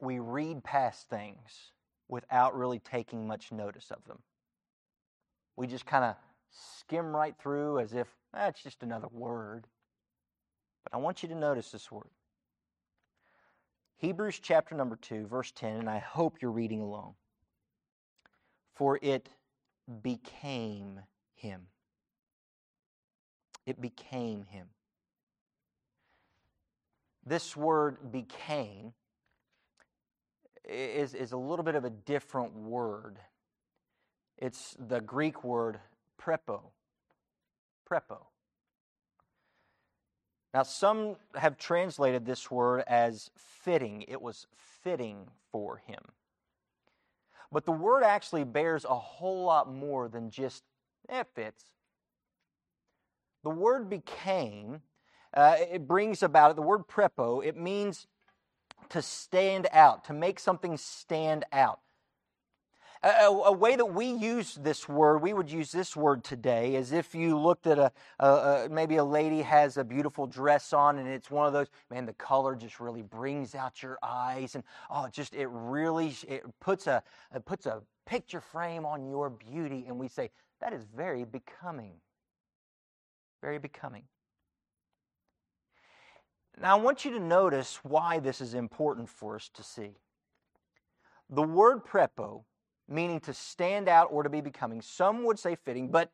we 0.00 0.20
read 0.20 0.62
past 0.62 1.10
things 1.10 1.72
without 2.06 2.56
really 2.56 2.78
taking 2.78 3.26
much 3.26 3.50
notice 3.50 3.90
of 3.90 4.04
them. 4.04 4.20
We 5.56 5.66
just 5.66 5.86
kind 5.86 6.04
of 6.04 6.14
skim 6.50 7.16
right 7.16 7.34
through 7.36 7.80
as 7.80 7.94
if 7.94 8.06
that's 8.32 8.60
eh, 8.60 8.62
just 8.62 8.84
another 8.84 9.08
word. 9.10 9.66
But 10.84 10.94
I 10.94 10.98
want 10.98 11.24
you 11.24 11.28
to 11.30 11.34
notice 11.34 11.72
this 11.72 11.90
word. 11.90 12.10
Hebrews 13.98 14.38
chapter 14.40 14.74
number 14.74 14.96
2, 14.96 15.26
verse 15.26 15.50
10, 15.52 15.76
and 15.76 15.90
I 15.90 15.98
hope 15.98 16.38
you're 16.40 16.52
reading 16.52 16.80
along. 16.80 17.14
For 18.74 18.98
it 19.02 19.28
became 20.02 21.00
him. 21.34 21.62
It 23.66 23.80
became 23.80 24.44
him. 24.44 24.68
This 27.26 27.56
word 27.56 28.12
became 28.12 28.92
is, 30.64 31.14
is 31.14 31.32
a 31.32 31.36
little 31.36 31.64
bit 31.64 31.74
of 31.74 31.84
a 31.84 31.90
different 31.90 32.54
word. 32.54 33.18
It's 34.36 34.76
the 34.78 35.00
Greek 35.00 35.42
word 35.42 35.80
prepo. 36.22 36.60
Prepo. 37.90 38.26
Now, 40.58 40.64
some 40.64 41.14
have 41.36 41.56
translated 41.56 42.26
this 42.26 42.50
word 42.50 42.82
as 42.88 43.30
fitting. 43.36 44.04
It 44.08 44.20
was 44.20 44.48
fitting 44.82 45.28
for 45.52 45.76
him. 45.76 46.00
But 47.52 47.64
the 47.64 47.70
word 47.70 48.02
actually 48.02 48.42
bears 48.42 48.84
a 48.84 48.96
whole 48.96 49.44
lot 49.44 49.72
more 49.72 50.08
than 50.08 50.30
just, 50.30 50.64
eh, 51.08 51.20
it 51.20 51.28
fits. 51.32 51.62
The 53.44 53.50
word 53.50 53.88
became, 53.88 54.82
uh, 55.32 55.58
it 55.60 55.86
brings 55.86 56.24
about, 56.24 56.50
it, 56.50 56.56
the 56.56 56.62
word 56.62 56.88
prepo, 56.88 57.40
it 57.46 57.56
means 57.56 58.08
to 58.88 59.00
stand 59.00 59.68
out, 59.70 60.06
to 60.06 60.12
make 60.12 60.40
something 60.40 60.76
stand 60.76 61.44
out. 61.52 61.78
A, 63.02 63.26
a, 63.26 63.52
way 63.52 63.76
that 63.76 63.86
we 63.86 64.06
use 64.06 64.54
this 64.54 64.88
word, 64.88 65.18
we 65.22 65.32
would 65.32 65.50
use 65.50 65.70
this 65.70 65.94
word 65.94 66.24
today, 66.24 66.74
as 66.74 66.90
if 66.90 67.14
you 67.14 67.38
looked 67.38 67.68
at 67.68 67.78
a, 67.78 67.92
a, 68.18 68.26
a, 68.26 68.68
maybe 68.68 68.96
a 68.96 69.04
lady 69.04 69.42
has 69.42 69.76
a 69.76 69.84
beautiful 69.84 70.26
dress 70.26 70.72
on, 70.72 70.98
and 70.98 71.08
it's 71.08 71.30
one 71.30 71.46
of 71.46 71.52
those. 71.52 71.68
Man, 71.90 72.06
the 72.06 72.12
color 72.14 72.56
just 72.56 72.80
really 72.80 73.02
brings 73.02 73.54
out 73.54 73.82
your 73.82 73.98
eyes, 74.02 74.56
and 74.56 74.64
oh, 74.90 75.06
just 75.12 75.34
it 75.34 75.46
really 75.46 76.12
it 76.26 76.42
puts 76.60 76.88
a 76.88 77.02
it 77.32 77.44
puts 77.44 77.66
a 77.66 77.82
picture 78.04 78.40
frame 78.40 78.84
on 78.84 79.06
your 79.08 79.30
beauty, 79.30 79.84
and 79.86 79.96
we 79.96 80.08
say 80.08 80.30
that 80.60 80.72
is 80.72 80.84
very 80.96 81.24
becoming, 81.24 81.92
very 83.40 83.58
becoming. 83.58 84.04
Now, 86.60 86.76
I 86.76 86.80
want 86.80 87.04
you 87.04 87.12
to 87.12 87.20
notice 87.20 87.78
why 87.84 88.18
this 88.18 88.40
is 88.40 88.54
important 88.54 89.08
for 89.08 89.36
us 89.36 89.48
to 89.54 89.62
see. 89.62 89.92
The 91.30 91.42
word 91.42 91.84
prepo 91.84 92.42
meaning 92.88 93.20
to 93.20 93.34
stand 93.34 93.88
out 93.88 94.08
or 94.10 94.22
to 94.22 94.28
be 94.28 94.40
becoming. 94.40 94.80
Some 94.80 95.24
would 95.24 95.38
say 95.38 95.56
fitting, 95.56 95.88
but 95.90 96.10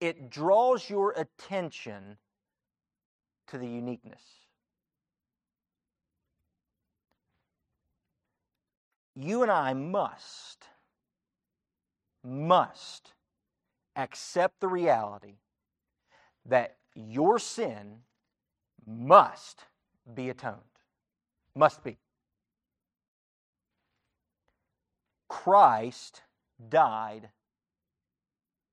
it 0.00 0.30
draws 0.30 0.88
your 0.88 1.12
attention 1.12 2.18
to 3.48 3.58
the 3.58 3.66
uniqueness. 3.66 4.22
You 9.16 9.42
and 9.42 9.50
I 9.50 9.74
must, 9.74 10.64
must 12.24 13.14
accept 13.96 14.60
the 14.60 14.68
reality 14.68 15.36
that 16.46 16.76
your 16.94 17.38
sin 17.38 18.00
must 18.86 19.64
be 20.14 20.30
atoned. 20.30 20.58
Must 21.54 21.82
be. 21.84 21.96
Christ 25.34 26.22
died 26.68 27.28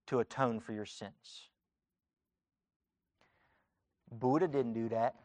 to 0.07 0.19
atone 0.19 0.59
for 0.59 0.73
your 0.73 0.85
sins. 0.85 1.49
Buddha 4.11 4.47
didn't 4.47 4.73
do 4.73 4.87
that. 4.89 5.15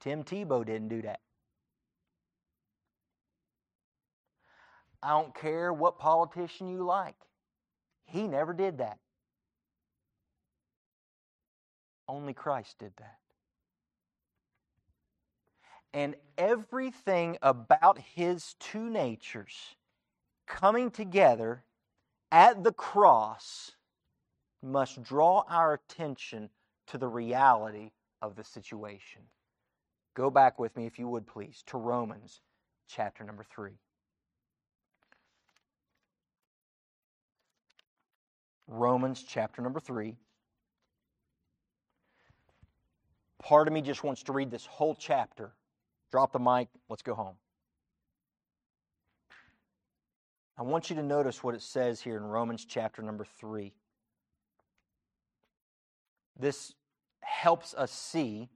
Tim 0.00 0.24
Tebow 0.24 0.66
didn't 0.66 0.88
do 0.88 1.02
that. 1.02 1.20
I 5.00 5.10
don't 5.10 5.34
care 5.34 5.72
what 5.72 6.00
politician 6.00 6.66
you 6.66 6.82
like. 6.82 7.16
He 8.04 8.26
never 8.26 8.52
did 8.52 8.78
that. 8.78 8.98
Only 12.08 12.34
Christ 12.34 12.80
did 12.80 12.92
that 12.98 13.21
and 15.94 16.14
everything 16.38 17.36
about 17.42 17.98
his 17.98 18.54
two 18.58 18.88
natures 18.88 19.76
coming 20.46 20.90
together 20.90 21.64
at 22.30 22.64
the 22.64 22.72
cross 22.72 23.72
must 24.62 25.02
draw 25.02 25.44
our 25.48 25.74
attention 25.74 26.48
to 26.86 26.98
the 26.98 27.08
reality 27.08 27.90
of 28.22 28.36
the 28.36 28.44
situation. 28.44 29.22
Go 30.14 30.30
back 30.30 30.58
with 30.58 30.76
me, 30.76 30.86
if 30.86 30.98
you 30.98 31.08
would 31.08 31.26
please, 31.26 31.62
to 31.66 31.78
Romans 31.78 32.40
chapter 32.88 33.24
number 33.24 33.44
3. 33.44 33.72
Romans 38.68 39.24
chapter 39.26 39.60
number 39.60 39.80
3. 39.80 40.16
Part 43.42 43.66
of 43.66 43.74
me 43.74 43.82
just 43.82 44.04
wants 44.04 44.22
to 44.24 44.32
read 44.32 44.50
this 44.50 44.64
whole 44.64 44.94
chapter 44.94 45.52
Drop 46.12 46.30
the 46.30 46.38
mic, 46.38 46.68
let's 46.90 47.00
go 47.00 47.14
home. 47.14 47.36
I 50.58 50.62
want 50.62 50.90
you 50.90 50.96
to 50.96 51.02
notice 51.02 51.42
what 51.42 51.54
it 51.54 51.62
says 51.62 52.02
here 52.02 52.18
in 52.18 52.22
Romans 52.22 52.66
chapter 52.66 53.00
number 53.00 53.24
3. 53.24 53.72
This 56.38 56.74
helps 57.22 57.72
us 57.72 57.90
see 57.90 58.50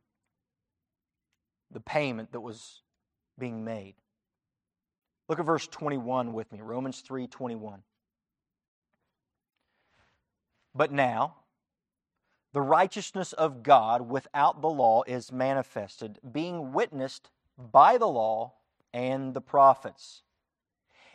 the 1.71 1.81
payment 1.81 2.33
that 2.33 2.41
was 2.41 2.83
being 3.39 3.65
made. 3.65 3.95
Look 5.27 5.41
at 5.41 5.47
verse 5.47 5.67
21 5.67 6.35
with 6.35 6.53
me, 6.53 6.61
Romans 6.61 7.01
3 7.01 7.27
21. 7.27 7.83
But 10.75 10.93
now, 10.93 11.37
the 12.53 12.61
righteousness 12.61 13.33
of 13.33 13.63
God 13.63 14.03
without 14.11 14.61
the 14.61 14.69
law 14.69 15.03
is 15.07 15.33
manifested, 15.33 16.19
being 16.33 16.75
witnessed 16.75 17.31
Mm. 17.61 17.71
by 17.71 17.99
the 17.99 18.09
law 18.09 18.55
and 18.93 19.35
the 19.35 19.41
prophets. 19.41 20.23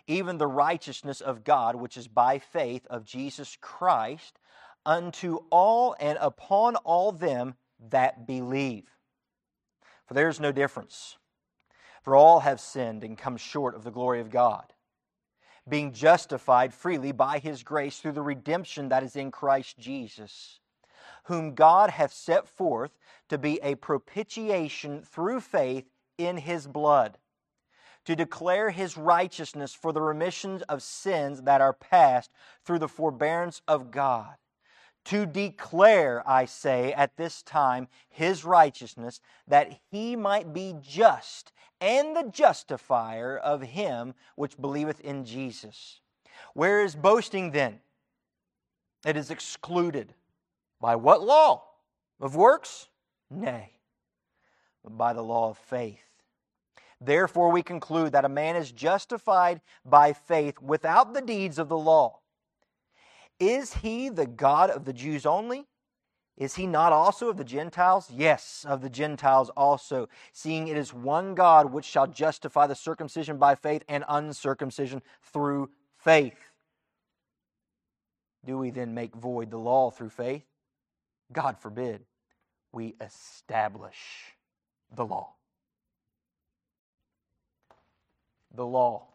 Even 0.07 0.37
the 0.37 0.47
righteousness 0.47 1.21
of 1.21 1.43
God, 1.43 1.75
which 1.75 1.97
is 1.97 2.07
by 2.07 2.39
faith 2.39 2.85
of 2.89 3.05
Jesus 3.05 3.57
Christ, 3.61 4.39
unto 4.85 5.39
all 5.49 5.95
and 5.99 6.17
upon 6.19 6.75
all 6.77 7.11
them 7.11 7.55
that 7.89 8.25
believe. 8.25 8.89
For 10.05 10.13
there 10.13 10.27
is 10.29 10.39
no 10.39 10.51
difference. 10.51 11.17
For 12.01 12.15
all 12.15 12.39
have 12.39 12.59
sinned 12.59 13.03
and 13.03 13.17
come 13.17 13.37
short 13.37 13.75
of 13.75 13.83
the 13.83 13.91
glory 13.91 14.19
of 14.21 14.31
God, 14.31 14.73
being 15.69 15.93
justified 15.93 16.73
freely 16.73 17.11
by 17.11 17.37
his 17.37 17.61
grace 17.61 17.99
through 17.99 18.13
the 18.13 18.23
redemption 18.23 18.89
that 18.89 19.03
is 19.03 19.15
in 19.15 19.29
Christ 19.29 19.77
Jesus, 19.77 20.59
whom 21.25 21.53
God 21.53 21.91
hath 21.91 22.11
set 22.11 22.47
forth 22.47 22.97
to 23.29 23.37
be 23.37 23.59
a 23.61 23.75
propitiation 23.75 25.03
through 25.03 25.41
faith 25.41 25.85
in 26.26 26.38
his 26.38 26.67
blood, 26.67 27.17
to 28.05 28.15
declare 28.15 28.72
his 28.72 28.97
righteousness 28.97 29.74
for 29.74 29.91
the 29.93 30.01
remission 30.01 30.63
of 30.67 30.84
sins 30.84 31.43
that 31.43 31.61
are 31.61 31.74
past 31.74 32.32
through 32.65 32.80
the 32.80 32.88
forbearance 32.88 33.61
of 33.67 33.91
God. 33.91 34.36
To 35.05 35.26
declare, 35.26 36.24
I 36.28 36.45
say, 36.45 36.93
at 36.93 37.17
this 37.17 37.41
time, 37.41 37.88
his 38.09 38.45
righteousness, 38.45 39.19
that 39.47 39.80
he 39.89 40.15
might 40.15 40.53
be 40.53 40.76
just 40.80 41.51
and 41.80 42.15
the 42.15 42.30
justifier 42.30 43.36
of 43.36 43.61
him 43.61 44.13
which 44.36 44.61
believeth 44.61 44.99
in 44.99 45.26
Jesus. 45.26 46.01
Where 46.53 46.84
is 46.84 46.95
boasting 46.95 47.51
then? 47.51 47.80
It 49.05 49.17
is 49.17 49.32
excluded. 49.32 50.13
By 50.80 50.95
what 50.95 51.24
law? 51.24 51.63
Of 52.19 52.36
works? 52.36 52.88
Nay, 53.32 53.72
but 54.84 54.97
by 54.97 55.13
the 55.13 55.24
law 55.24 55.49
of 55.49 55.57
faith. 55.57 56.11
Therefore, 57.03 57.49
we 57.49 57.63
conclude 57.63 58.11
that 58.11 58.25
a 58.25 58.29
man 58.29 58.55
is 58.55 58.71
justified 58.71 59.59
by 59.83 60.13
faith 60.13 60.61
without 60.61 61.15
the 61.15 61.21
deeds 61.21 61.57
of 61.57 61.67
the 61.67 61.77
law. 61.77 62.19
Is 63.39 63.73
he 63.73 64.09
the 64.09 64.27
God 64.27 64.69
of 64.69 64.85
the 64.85 64.93
Jews 64.93 65.25
only? 65.25 65.65
Is 66.37 66.55
he 66.55 66.67
not 66.67 66.93
also 66.93 67.29
of 67.29 67.37
the 67.37 67.43
Gentiles? 67.43 68.09
Yes, 68.13 68.65
of 68.67 68.81
the 68.81 68.89
Gentiles 68.89 69.49
also, 69.57 70.09
seeing 70.31 70.67
it 70.67 70.77
is 70.77 70.93
one 70.93 71.33
God 71.33 71.71
which 71.71 71.85
shall 71.85 72.07
justify 72.07 72.67
the 72.67 72.75
circumcision 72.75 73.37
by 73.37 73.55
faith 73.55 73.83
and 73.89 74.03
uncircumcision 74.07 75.01
through 75.23 75.71
faith. 75.97 76.37
Do 78.45 78.57
we 78.57 78.69
then 78.69 78.93
make 78.93 79.15
void 79.15 79.51
the 79.51 79.57
law 79.57 79.89
through 79.89 80.09
faith? 80.09 80.45
God 81.31 81.57
forbid. 81.57 82.05
We 82.71 82.95
establish 83.01 84.35
the 84.95 85.05
law. 85.05 85.33
The 88.55 88.65
law 88.65 89.07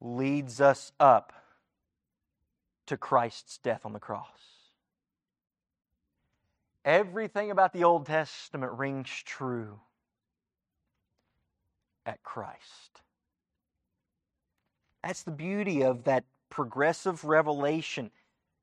leads 0.00 0.60
us 0.60 0.92
up 0.98 1.32
to 2.86 2.96
Christ's 2.96 3.58
death 3.58 3.86
on 3.86 3.92
the 3.92 4.00
cross. 4.00 4.26
Everything 6.84 7.50
about 7.50 7.72
the 7.72 7.84
Old 7.84 8.06
Testament 8.06 8.72
rings 8.72 9.08
true 9.24 9.78
at 12.04 12.22
Christ. 12.24 13.02
That's 15.04 15.22
the 15.22 15.30
beauty 15.30 15.82
of 15.82 16.04
that 16.04 16.24
progressive 16.50 17.24
revelation. 17.24 18.10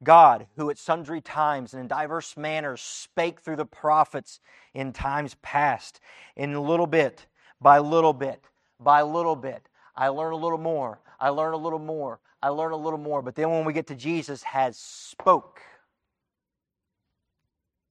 God, 0.03 0.47
who 0.55 0.70
at 0.70 0.78
sundry 0.78 1.20
times 1.20 1.74
and 1.74 1.82
in 1.82 1.88
diverse 1.88 2.38
manners 2.38 2.82
spake 2.82 3.41
through 3.41 3.57
the 3.57 3.65
prophets 3.65 4.39
in 4.74 4.93
times 4.93 5.36
past, 5.41 5.99
in 6.36 6.53
little 6.61 6.88
bit 6.88 7.26
by 7.59 7.80
little 7.80 8.13
bit, 8.13 8.41
by 8.80 9.02
little 9.02 9.36
bit. 9.36 9.68
I 9.96 10.08
learn 10.10 10.34
a 10.34 10.38
little 10.38 10.58
more. 10.58 11.00
I 11.20 11.30
learn 11.30 11.54
a 11.54 11.58
little 11.58 11.80
more. 11.80 12.20
I 12.42 12.50
learn 12.50 12.72
a 12.72 12.78
little 12.78 13.00
more. 13.00 13.22
But 13.22 13.36
then 13.36 13.50
when 13.52 13.66
we 13.66 13.74
get 13.74 13.88
to 13.88 13.96
Jesus, 13.96 14.44
has 14.44 14.78
spoke 14.78 15.60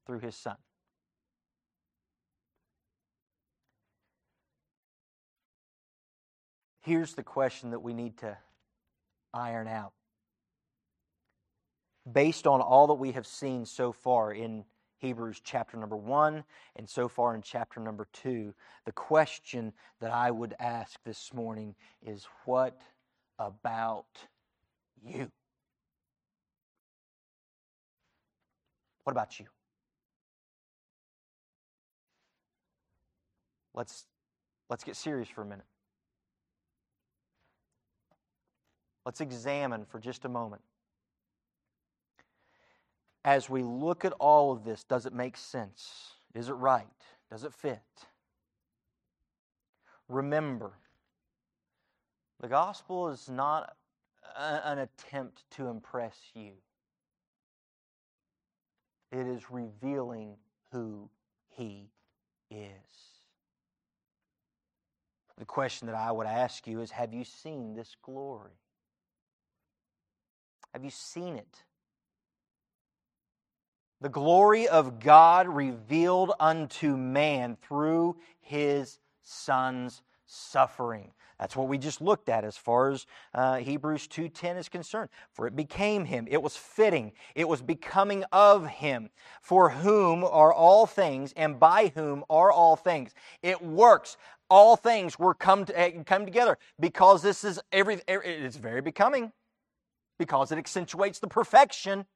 through 0.06 0.20
his 0.20 0.34
son. 0.34 0.56
Here's 6.80 7.12
the 7.12 7.22
question 7.22 7.72
that 7.72 7.80
we 7.80 7.92
need 7.92 8.16
to 8.18 8.38
iron 9.34 9.68
out. 9.68 9.92
Based 12.10 12.46
on 12.46 12.62
all 12.62 12.86
that 12.86 12.94
we 12.94 13.12
have 13.12 13.26
seen 13.26 13.66
so 13.66 13.92
far 13.92 14.32
in 14.32 14.64
Hebrews 14.98 15.40
chapter 15.42 15.76
number 15.76 15.96
one 15.96 16.44
and 16.76 16.88
so 16.88 17.08
far 17.08 17.34
in 17.34 17.42
chapter 17.42 17.80
number 17.80 18.08
two, 18.12 18.54
the 18.84 18.92
question 18.92 19.72
that 20.00 20.10
I 20.10 20.30
would 20.30 20.54
ask 20.58 20.98
this 21.04 21.32
morning 21.32 21.74
is 22.02 22.26
what 22.44 22.80
about 23.38 24.06
you? 25.02 25.30
What 29.04 29.12
about 29.12 29.38
you? 29.38 29.46
Let's, 33.74 34.06
let's 34.68 34.84
get 34.84 34.96
serious 34.96 35.28
for 35.28 35.42
a 35.42 35.46
minute. 35.46 35.64
Let's 39.06 39.22
examine 39.22 39.86
for 39.86 39.98
just 39.98 40.26
a 40.26 40.28
moment. 40.28 40.60
As 43.28 43.50
we 43.50 43.62
look 43.62 44.06
at 44.06 44.14
all 44.14 44.52
of 44.52 44.64
this, 44.64 44.84
does 44.84 45.04
it 45.04 45.12
make 45.12 45.36
sense? 45.36 46.14
Is 46.34 46.48
it 46.48 46.54
right? 46.54 46.86
Does 47.30 47.44
it 47.44 47.52
fit? 47.52 47.82
Remember, 50.08 50.72
the 52.40 52.48
gospel 52.48 53.10
is 53.10 53.28
not 53.28 53.76
a, 54.34 54.66
an 54.68 54.78
attempt 54.78 55.42
to 55.50 55.66
impress 55.66 56.16
you, 56.34 56.52
it 59.12 59.26
is 59.26 59.50
revealing 59.50 60.38
who 60.72 61.10
He 61.50 61.90
is. 62.50 63.20
The 65.36 65.44
question 65.44 65.84
that 65.88 65.96
I 65.96 66.12
would 66.12 66.26
ask 66.26 66.66
you 66.66 66.80
is 66.80 66.92
Have 66.92 67.12
you 67.12 67.24
seen 67.24 67.74
this 67.74 67.94
glory? 68.00 68.56
Have 70.72 70.82
you 70.82 70.90
seen 70.90 71.36
it? 71.36 71.64
The 74.00 74.08
glory 74.08 74.68
of 74.68 75.00
God 75.00 75.48
revealed 75.48 76.32
unto 76.38 76.96
man 76.96 77.56
through 77.60 78.16
his 78.40 78.98
Son's 79.22 80.02
suffering. 80.24 81.12
That's 81.38 81.54
what 81.54 81.68
we 81.68 81.78
just 81.78 82.00
looked 82.00 82.28
at 82.28 82.44
as 82.44 82.56
far 82.56 82.90
as 82.90 83.06
uh, 83.32 83.56
Hebrews 83.56 84.08
2:10 84.08 84.56
is 84.56 84.68
concerned. 84.68 85.08
For 85.32 85.46
it 85.46 85.54
became 85.54 86.04
him. 86.04 86.26
It 86.28 86.42
was 86.42 86.56
fitting. 86.56 87.12
It 87.34 87.48
was 87.48 87.62
becoming 87.62 88.24
of 88.32 88.66
him. 88.66 89.10
For 89.40 89.70
whom 89.70 90.24
are 90.24 90.52
all 90.52 90.86
things 90.86 91.32
and 91.36 91.58
by 91.58 91.92
whom 91.94 92.24
are 92.28 92.50
all 92.50 92.76
things. 92.76 93.14
It 93.42 93.62
works. 93.62 94.16
All 94.50 94.76
things 94.76 95.18
were 95.18 95.34
come 95.34 95.64
to, 95.66 95.78
eh, 95.78 96.02
come 96.04 96.24
together 96.24 96.58
because 96.80 97.22
this 97.22 97.44
is 97.44 97.60
every 97.70 98.00
it's 98.08 98.56
very 98.56 98.80
becoming 98.80 99.32
because 100.18 100.50
it 100.50 100.58
accentuates 100.58 101.20
the 101.20 101.28
perfection. 101.28 102.06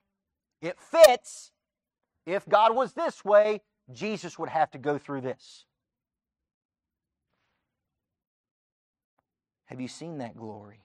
It 0.60 0.78
fits. 0.80 1.52
If 2.26 2.48
God 2.48 2.74
was 2.74 2.92
this 2.92 3.24
way, 3.24 3.62
Jesus 3.92 4.38
would 4.38 4.48
have 4.48 4.70
to 4.72 4.78
go 4.78 4.98
through 4.98 5.22
this. 5.22 5.64
Have 9.66 9.80
you 9.80 9.88
seen 9.88 10.18
that 10.18 10.36
glory? 10.36 10.84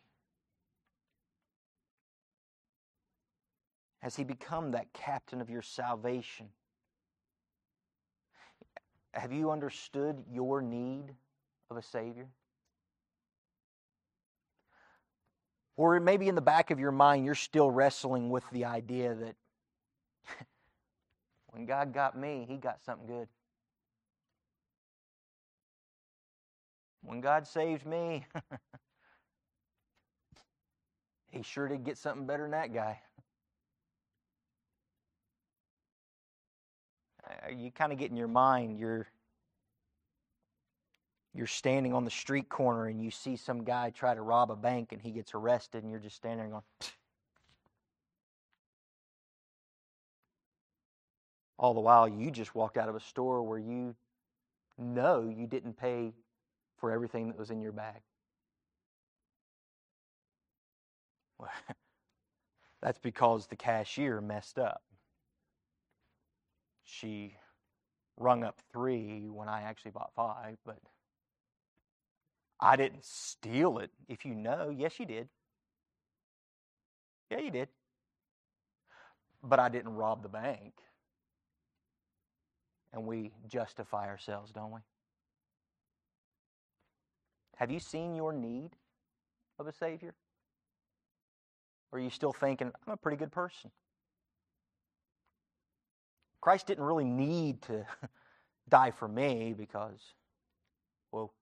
Has 4.00 4.16
he 4.16 4.24
become 4.24 4.72
that 4.72 4.94
captain 4.94 5.42
of 5.42 5.50
your 5.50 5.62
salvation? 5.62 6.48
Have 9.14 9.34
you 9.34 9.52
understood 9.52 10.24
your 10.32 10.62
need 10.62 11.14
of 11.70 11.78
a 11.78 11.82
Savior? 11.82 12.30
Or 15.76 16.00
maybe 16.00 16.28
in 16.28 16.36
the 16.36 16.42
back 16.42 16.72
of 16.72 16.80
your 16.80 16.92
mind, 16.92 17.26
you're 17.26 17.36
still 17.36 17.70
wrestling 17.70 18.30
with 18.30 18.44
the 18.52 18.66
idea 18.66 19.14
that 19.14 19.36
when 21.50 21.66
God 21.66 21.94
got 21.94 22.18
me, 22.18 22.46
He 22.48 22.58
got 22.58 22.84
something 22.84 23.08
good. 23.08 23.28
When 27.02 27.22
God 27.22 27.48
saved 27.48 27.86
me, 27.86 28.26
he 31.32 31.42
sure 31.42 31.70
did 31.70 31.86
get 31.86 31.98
something 31.98 32.28
better 32.28 32.44
than 32.44 32.52
that 32.52 32.74
guy. 32.74 33.00
Uh, 37.26 37.52
you 37.52 37.72
kind 37.72 37.94
of 37.94 37.98
get 37.98 38.12
in 38.12 38.18
your 38.18 38.28
mind, 38.28 38.78
you're 38.78 39.08
you're 41.34 41.48
standing 41.48 41.94
on 41.94 42.04
the 42.04 42.12
street 42.12 42.50
corner 42.50 42.88
and 42.88 43.02
you 43.02 43.12
see 43.12 43.36
some 43.36 43.64
guy 43.64 43.92
try 43.92 44.16
to 44.16 44.22
rob 44.22 44.50
a 44.50 44.56
bank 44.56 44.92
and 44.92 45.02
he 45.02 45.12
gets 45.12 45.36
arrested 45.36 45.84
and 45.84 45.92
you're 45.92 46.00
just 46.00 46.16
standing 46.16 46.40
there 46.40 46.50
going 46.50 46.64
all 51.58 51.74
the 51.74 51.80
while 51.82 52.08
you 52.08 52.32
just 52.32 52.56
walked 52.56 52.78
out 52.78 52.90
of 52.90 52.96
a 52.96 53.00
store 53.00 53.44
where 53.44 53.60
you 53.60 53.96
know 54.78 55.34
you 55.36 55.48
didn't 55.48 55.78
pay 55.78 56.14
for 56.78 56.92
everything 56.92 57.28
that 57.28 57.38
was 57.38 57.50
in 57.50 57.62
your 57.62 57.72
bag. 57.72 58.02
Well, 61.40 61.50
that's 62.82 63.00
because 63.00 63.48
the 63.48 63.56
cashier 63.56 64.22
messed 64.22 64.60
up. 64.60 64.82
She 66.84 67.36
rung 68.18 68.44
up 68.44 68.60
three 68.72 69.30
when 69.30 69.50
I 69.50 69.62
actually 69.64 69.92
bought 69.92 70.14
five, 70.16 70.58
but 70.66 70.80
I 72.60 72.76
didn't 72.76 73.06
steal 73.06 73.80
it. 73.80 73.92
If 74.08 74.26
you 74.26 74.36
know, 74.36 74.70
yes, 74.70 75.00
you 75.00 75.06
did. 75.06 75.30
Yeah, 77.30 77.40
you 77.40 77.52
did. 77.52 77.70
But 79.44 79.60
I 79.60 79.70
didn't 79.70 79.96
rob 79.96 80.24
the 80.24 80.30
bank. 80.30 80.74
And 82.98 83.06
we 83.06 83.32
justify 83.48 84.08
ourselves, 84.08 84.52
don't 84.52 84.72
we? 84.72 84.80
Have 87.58 87.70
you 87.70 87.80
seen 87.80 88.16
your 88.16 88.34
need 88.34 88.72
of 89.60 89.68
a 89.68 89.72
Savior? 89.72 90.16
Or 91.92 92.00
are 92.00 92.02
you 92.02 92.10
still 92.10 92.34
thinking, 92.34 92.72
I'm 92.88 92.94
a 92.94 92.98
pretty 92.98 93.18
good 93.18 93.32
person? 93.32 93.70
Christ 96.42 96.66
didn't 96.66 96.86
really 96.86 97.06
need 97.06 97.62
to 97.64 97.86
die 98.70 98.90
for 98.90 99.08
me 99.08 99.54
because, 99.56 100.02
well, 101.12 101.36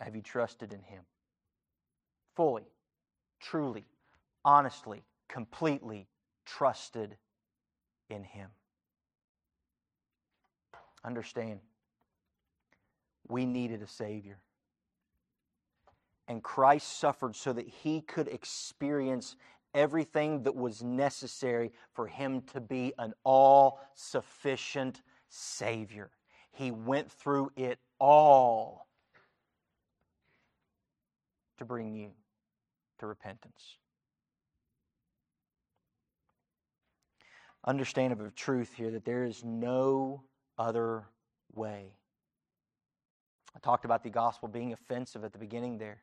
have 0.00 0.16
you 0.16 0.22
trusted 0.22 0.72
in 0.72 0.80
Him? 0.80 1.02
Fully, 2.34 2.64
truly, 3.42 3.84
honestly, 4.42 5.04
completely 5.28 6.06
trusted 6.46 7.18
in 8.08 8.24
Him. 8.24 8.50
Understand 11.04 11.60
we 13.28 13.46
needed 13.46 13.82
a 13.82 13.86
Savior. 13.86 14.38
And 16.28 16.42
Christ 16.42 16.98
suffered 16.98 17.36
so 17.36 17.52
that 17.52 17.68
he 17.68 18.00
could 18.00 18.28
experience 18.28 19.36
everything 19.74 20.42
that 20.44 20.54
was 20.54 20.82
necessary 20.82 21.72
for 21.92 22.06
him 22.06 22.42
to 22.52 22.60
be 22.60 22.92
an 22.98 23.12
all 23.24 23.80
sufficient 23.94 25.02
Savior. 25.28 26.10
He 26.52 26.70
went 26.70 27.10
through 27.10 27.50
it 27.56 27.78
all 27.98 28.88
to 31.58 31.64
bring 31.64 31.94
you 31.94 32.12
to 33.00 33.06
repentance. 33.06 33.76
Understand 37.66 38.12
of 38.12 38.34
truth 38.34 38.72
here 38.74 38.90
that 38.90 39.04
there 39.04 39.24
is 39.24 39.42
no 39.42 40.22
other 40.58 41.04
way. 41.54 41.96
I 43.56 43.58
talked 43.60 43.84
about 43.84 44.02
the 44.02 44.10
gospel 44.10 44.48
being 44.48 44.72
offensive 44.72 45.24
at 45.24 45.32
the 45.32 45.38
beginning 45.38 45.78
there. 45.78 46.02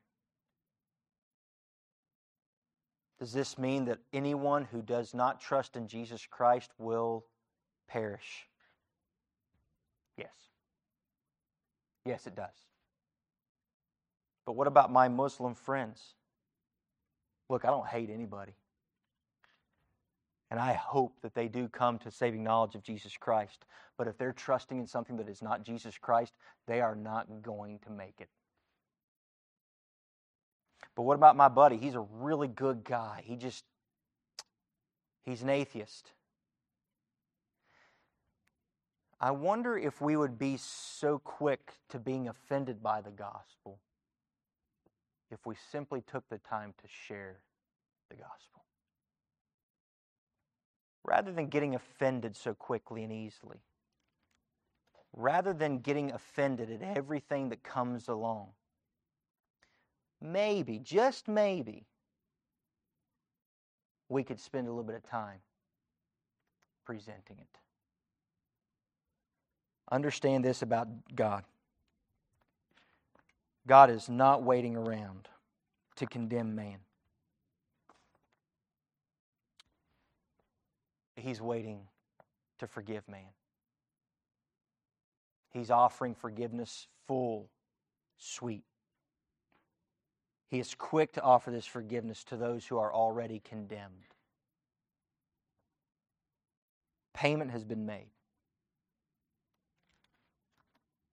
Does 3.20 3.34
this 3.34 3.60
mean 3.60 3.86
that 3.86 4.00
anyone 4.14 4.66
who 4.66 4.82
does 4.82 5.14
not 5.14 5.40
trust 5.40 5.76
in 5.76 5.88
Jesus 5.88 6.26
Christ 6.26 6.72
will 6.80 7.26
perish? 7.88 8.48
Yes. 10.18 10.34
Yes, 12.04 12.26
it 12.26 12.36
does. 12.36 12.50
But 14.48 14.54
what 14.54 14.66
about 14.66 14.92
my 14.92 15.08
Muslim 15.08 15.54
friends? 15.54 16.16
Look, 17.48 17.64
I 17.64 17.68
don't 17.68 17.86
hate 17.86 18.10
anybody. 18.10 18.54
And 20.52 20.60
I 20.60 20.74
hope 20.74 21.16
that 21.22 21.34
they 21.34 21.48
do 21.48 21.70
come 21.70 21.98
to 22.00 22.12
saving 22.12 22.44
knowledge 22.44 22.76
of 22.76 22.84
Jesus 22.84 23.16
Christ. 23.16 23.66
But 23.98 24.08
if 24.08 24.18
they're 24.18 24.34
trusting 24.34 24.78
in 24.78 24.86
something 24.86 25.16
that 25.16 25.30
is 25.30 25.42
not 25.42 25.64
Jesus 25.64 25.98
Christ, 25.98 26.34
they 26.68 26.82
are 26.82 26.94
not 26.94 27.42
going 27.42 27.80
to 27.86 27.90
make 27.90 28.16
it. 28.20 28.28
But 30.94 31.04
what 31.04 31.16
about 31.16 31.38
my 31.38 31.48
buddy? 31.48 31.78
He's 31.78 31.96
a 31.96 32.06
really 32.20 32.50
good 32.50 32.84
guy. 32.84 33.24
He 33.24 33.38
just, 33.38 33.64
he's 35.24 35.42
an 35.42 35.50
atheist. 35.50 36.12
I 39.22 39.32
wonder 39.32 39.78
if 39.78 40.02
we 40.02 40.18
would 40.18 40.38
be 40.38 40.58
so 40.58 41.20
quick 41.20 41.76
to 41.90 42.00
being 42.00 42.28
offended 42.28 42.84
by 42.84 43.00
the 43.00 43.12
gospel 43.12 43.80
if 45.30 45.46
we 45.46 45.56
simply 45.72 46.02
took 46.02 46.28
the 46.30 46.40
time 46.40 46.74
to 46.82 46.88
share 46.90 47.38
the 48.10 48.16
gospel. 48.16 48.61
Rather 51.04 51.32
than 51.32 51.48
getting 51.48 51.76
offended 51.76 52.36
so 52.36 52.54
quickly 52.54 53.04
and 53.04 53.12
easily, 53.12 53.62
rather 55.14 55.54
than 55.54 55.80
getting 55.80 56.12
offended 56.12 56.70
at 56.72 56.98
everything 56.98 57.50
that 57.50 57.64
comes 57.64 58.08
along, 58.08 58.50
maybe, 60.22 60.80
just 60.80 61.28
maybe, 61.28 61.86
we 64.10 64.24
could 64.24 64.40
spend 64.40 64.68
a 64.68 64.70
little 64.70 64.84
bit 64.84 64.96
of 64.96 65.04
time 65.04 65.40
presenting 66.86 67.38
it. 67.40 67.58
Understand 69.92 70.46
this 70.46 70.62
about 70.62 70.88
God 71.16 71.44
God 73.68 73.90
is 73.90 74.10
not 74.10 74.44
waiting 74.44 74.76
around 74.76 75.28
to 75.96 76.06
condemn 76.06 76.56
man. 76.56 76.80
He's 81.22 81.42
waiting 81.42 81.82
to 82.60 82.68
forgive 82.68 83.08
man. 83.08 83.34
He's 85.52 85.70
offering 85.70 86.16
forgiveness 86.16 86.88
full, 87.08 87.50
sweet. 88.18 88.64
He 90.48 90.60
is 90.60 90.76
quick 90.76 91.14
to 91.14 91.22
offer 91.22 91.52
this 91.52 91.66
forgiveness 91.66 92.24
to 92.26 92.38
those 92.38 92.66
who 92.66 92.78
are 92.78 92.94
already 92.94 93.40
condemned. 93.40 94.16
Payment 97.14 97.52
has 97.52 97.64
been 97.64 97.86
made. 97.86 98.10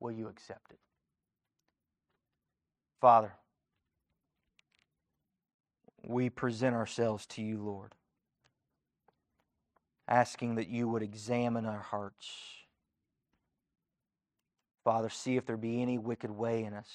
Will 0.00 0.12
you 0.12 0.28
accept 0.28 0.70
it? 0.70 0.78
Father, 3.00 3.32
we 6.04 6.30
present 6.30 6.74
ourselves 6.74 7.26
to 7.26 7.42
you, 7.42 7.58
Lord, 7.58 7.94
asking 10.08 10.56
that 10.56 10.68
you 10.68 10.88
would 10.88 11.02
examine 11.02 11.66
our 11.66 11.80
hearts. 11.80 12.28
Father, 14.84 15.10
see 15.10 15.36
if 15.36 15.44
there 15.44 15.56
be 15.56 15.82
any 15.82 15.98
wicked 15.98 16.30
way 16.30 16.64
in 16.64 16.72
us. 16.72 16.88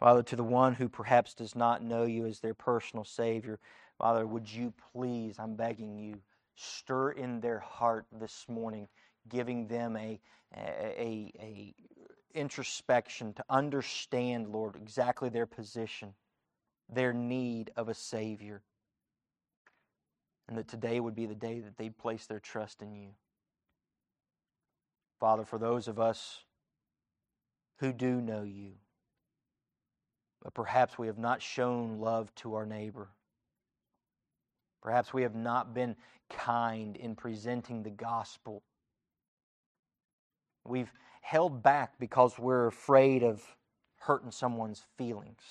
Father, 0.00 0.22
to 0.22 0.36
the 0.36 0.44
one 0.44 0.74
who 0.74 0.88
perhaps 0.88 1.34
does 1.34 1.54
not 1.54 1.82
know 1.82 2.04
you 2.04 2.24
as 2.26 2.40
their 2.40 2.54
personal 2.54 3.04
Savior, 3.04 3.58
Father, 3.98 4.26
would 4.26 4.50
you 4.50 4.72
please, 4.92 5.36
I'm 5.38 5.56
begging 5.56 5.98
you, 5.98 6.20
stir 6.54 7.10
in 7.10 7.40
their 7.40 7.58
heart 7.58 8.06
this 8.12 8.46
morning, 8.48 8.88
giving 9.28 9.66
them 9.66 9.96
a, 9.96 10.20
a, 10.56 11.32
a, 11.40 11.74
introspection 12.34 13.32
to 13.34 13.44
understand, 13.50 14.48
Lord, 14.48 14.76
exactly 14.76 15.28
their 15.28 15.46
position, 15.46 16.14
their 16.88 17.12
need 17.12 17.72
of 17.76 17.88
a 17.88 17.94
Savior. 17.94 18.62
And 20.48 20.56
that 20.56 20.66
today 20.66 20.98
would 20.98 21.14
be 21.14 21.26
the 21.26 21.34
day 21.34 21.60
that 21.60 21.76
they'd 21.76 21.96
place 21.96 22.26
their 22.26 22.40
trust 22.40 22.80
in 22.80 22.94
you. 22.94 23.10
Father, 25.20 25.44
for 25.44 25.58
those 25.58 25.88
of 25.88 26.00
us 26.00 26.44
who 27.80 27.92
do 27.92 28.20
know 28.20 28.42
you, 28.42 28.72
but 30.42 30.54
perhaps 30.54 30.98
we 30.98 31.06
have 31.08 31.18
not 31.18 31.42
shown 31.42 31.98
love 31.98 32.34
to 32.36 32.54
our 32.54 32.64
neighbor. 32.64 33.08
Perhaps 34.80 35.12
we 35.12 35.22
have 35.22 35.34
not 35.34 35.74
been 35.74 35.96
kind 36.30 36.96
in 36.96 37.14
presenting 37.14 37.82
the 37.82 37.90
gospel. 37.90 38.62
We've 40.64 40.92
held 41.20 41.62
back 41.62 41.98
because 41.98 42.38
we're 42.38 42.66
afraid 42.66 43.22
of 43.22 43.42
hurting 43.98 44.30
someone's 44.30 44.84
feelings. 44.96 45.42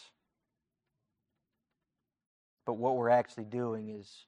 But 2.66 2.74
what 2.74 2.96
we're 2.96 3.10
actually 3.10 3.46
doing 3.46 3.90
is 3.90 4.26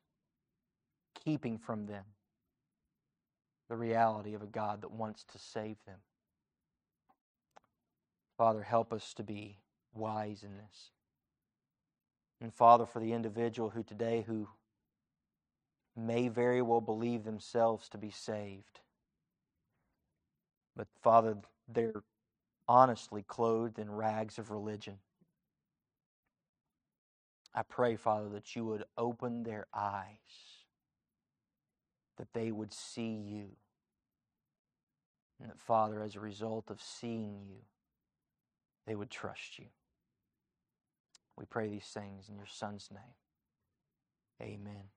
keeping 1.13 1.57
from 1.57 1.85
them 1.85 2.03
the 3.69 3.75
reality 3.75 4.33
of 4.33 4.41
a 4.41 4.47
God 4.47 4.81
that 4.81 4.91
wants 4.91 5.23
to 5.25 5.37
save 5.37 5.77
them. 5.85 5.99
Father, 8.37 8.63
help 8.63 8.91
us 8.91 9.13
to 9.15 9.23
be 9.23 9.59
wise 9.93 10.43
in 10.43 10.55
this. 10.55 10.91
And 12.41 12.53
Father, 12.53 12.85
for 12.85 12.99
the 12.99 13.13
individual 13.13 13.69
who 13.69 13.83
today 13.83 14.23
who 14.25 14.47
may 15.95 16.29
very 16.29 16.61
well 16.61 16.81
believe 16.81 17.25
themselves 17.25 17.89
to 17.89 17.97
be 17.97 18.11
saved, 18.11 18.79
but 20.75 20.87
Father, 21.01 21.37
they're 21.67 22.03
honestly 22.67 23.23
clothed 23.27 23.77
in 23.77 23.91
rags 23.91 24.39
of 24.39 24.51
religion. 24.51 24.99
I 27.53 27.63
pray, 27.63 27.97
Father, 27.97 28.29
that 28.29 28.55
you 28.55 28.63
would 28.65 28.85
open 28.97 29.43
their 29.43 29.67
eyes, 29.73 30.58
that 32.19 32.33
they 32.33 32.51
would 32.51 32.73
see 32.73 33.15
you. 33.15 33.45
And 35.41 35.49
that, 35.49 35.59
Father, 35.59 36.03
as 36.03 36.15
a 36.15 36.19
result 36.19 36.69
of 36.69 36.81
seeing 36.81 37.39
you, 37.49 37.61
they 38.85 38.93
would 38.93 39.09
trust 39.09 39.57
you. 39.57 39.65
We 41.37 41.45
pray 41.45 41.69
these 41.69 41.85
things 41.85 42.27
in 42.27 42.35
your 42.35 42.45
Son's 42.45 42.89
name. 42.91 43.15
Amen. 44.41 44.89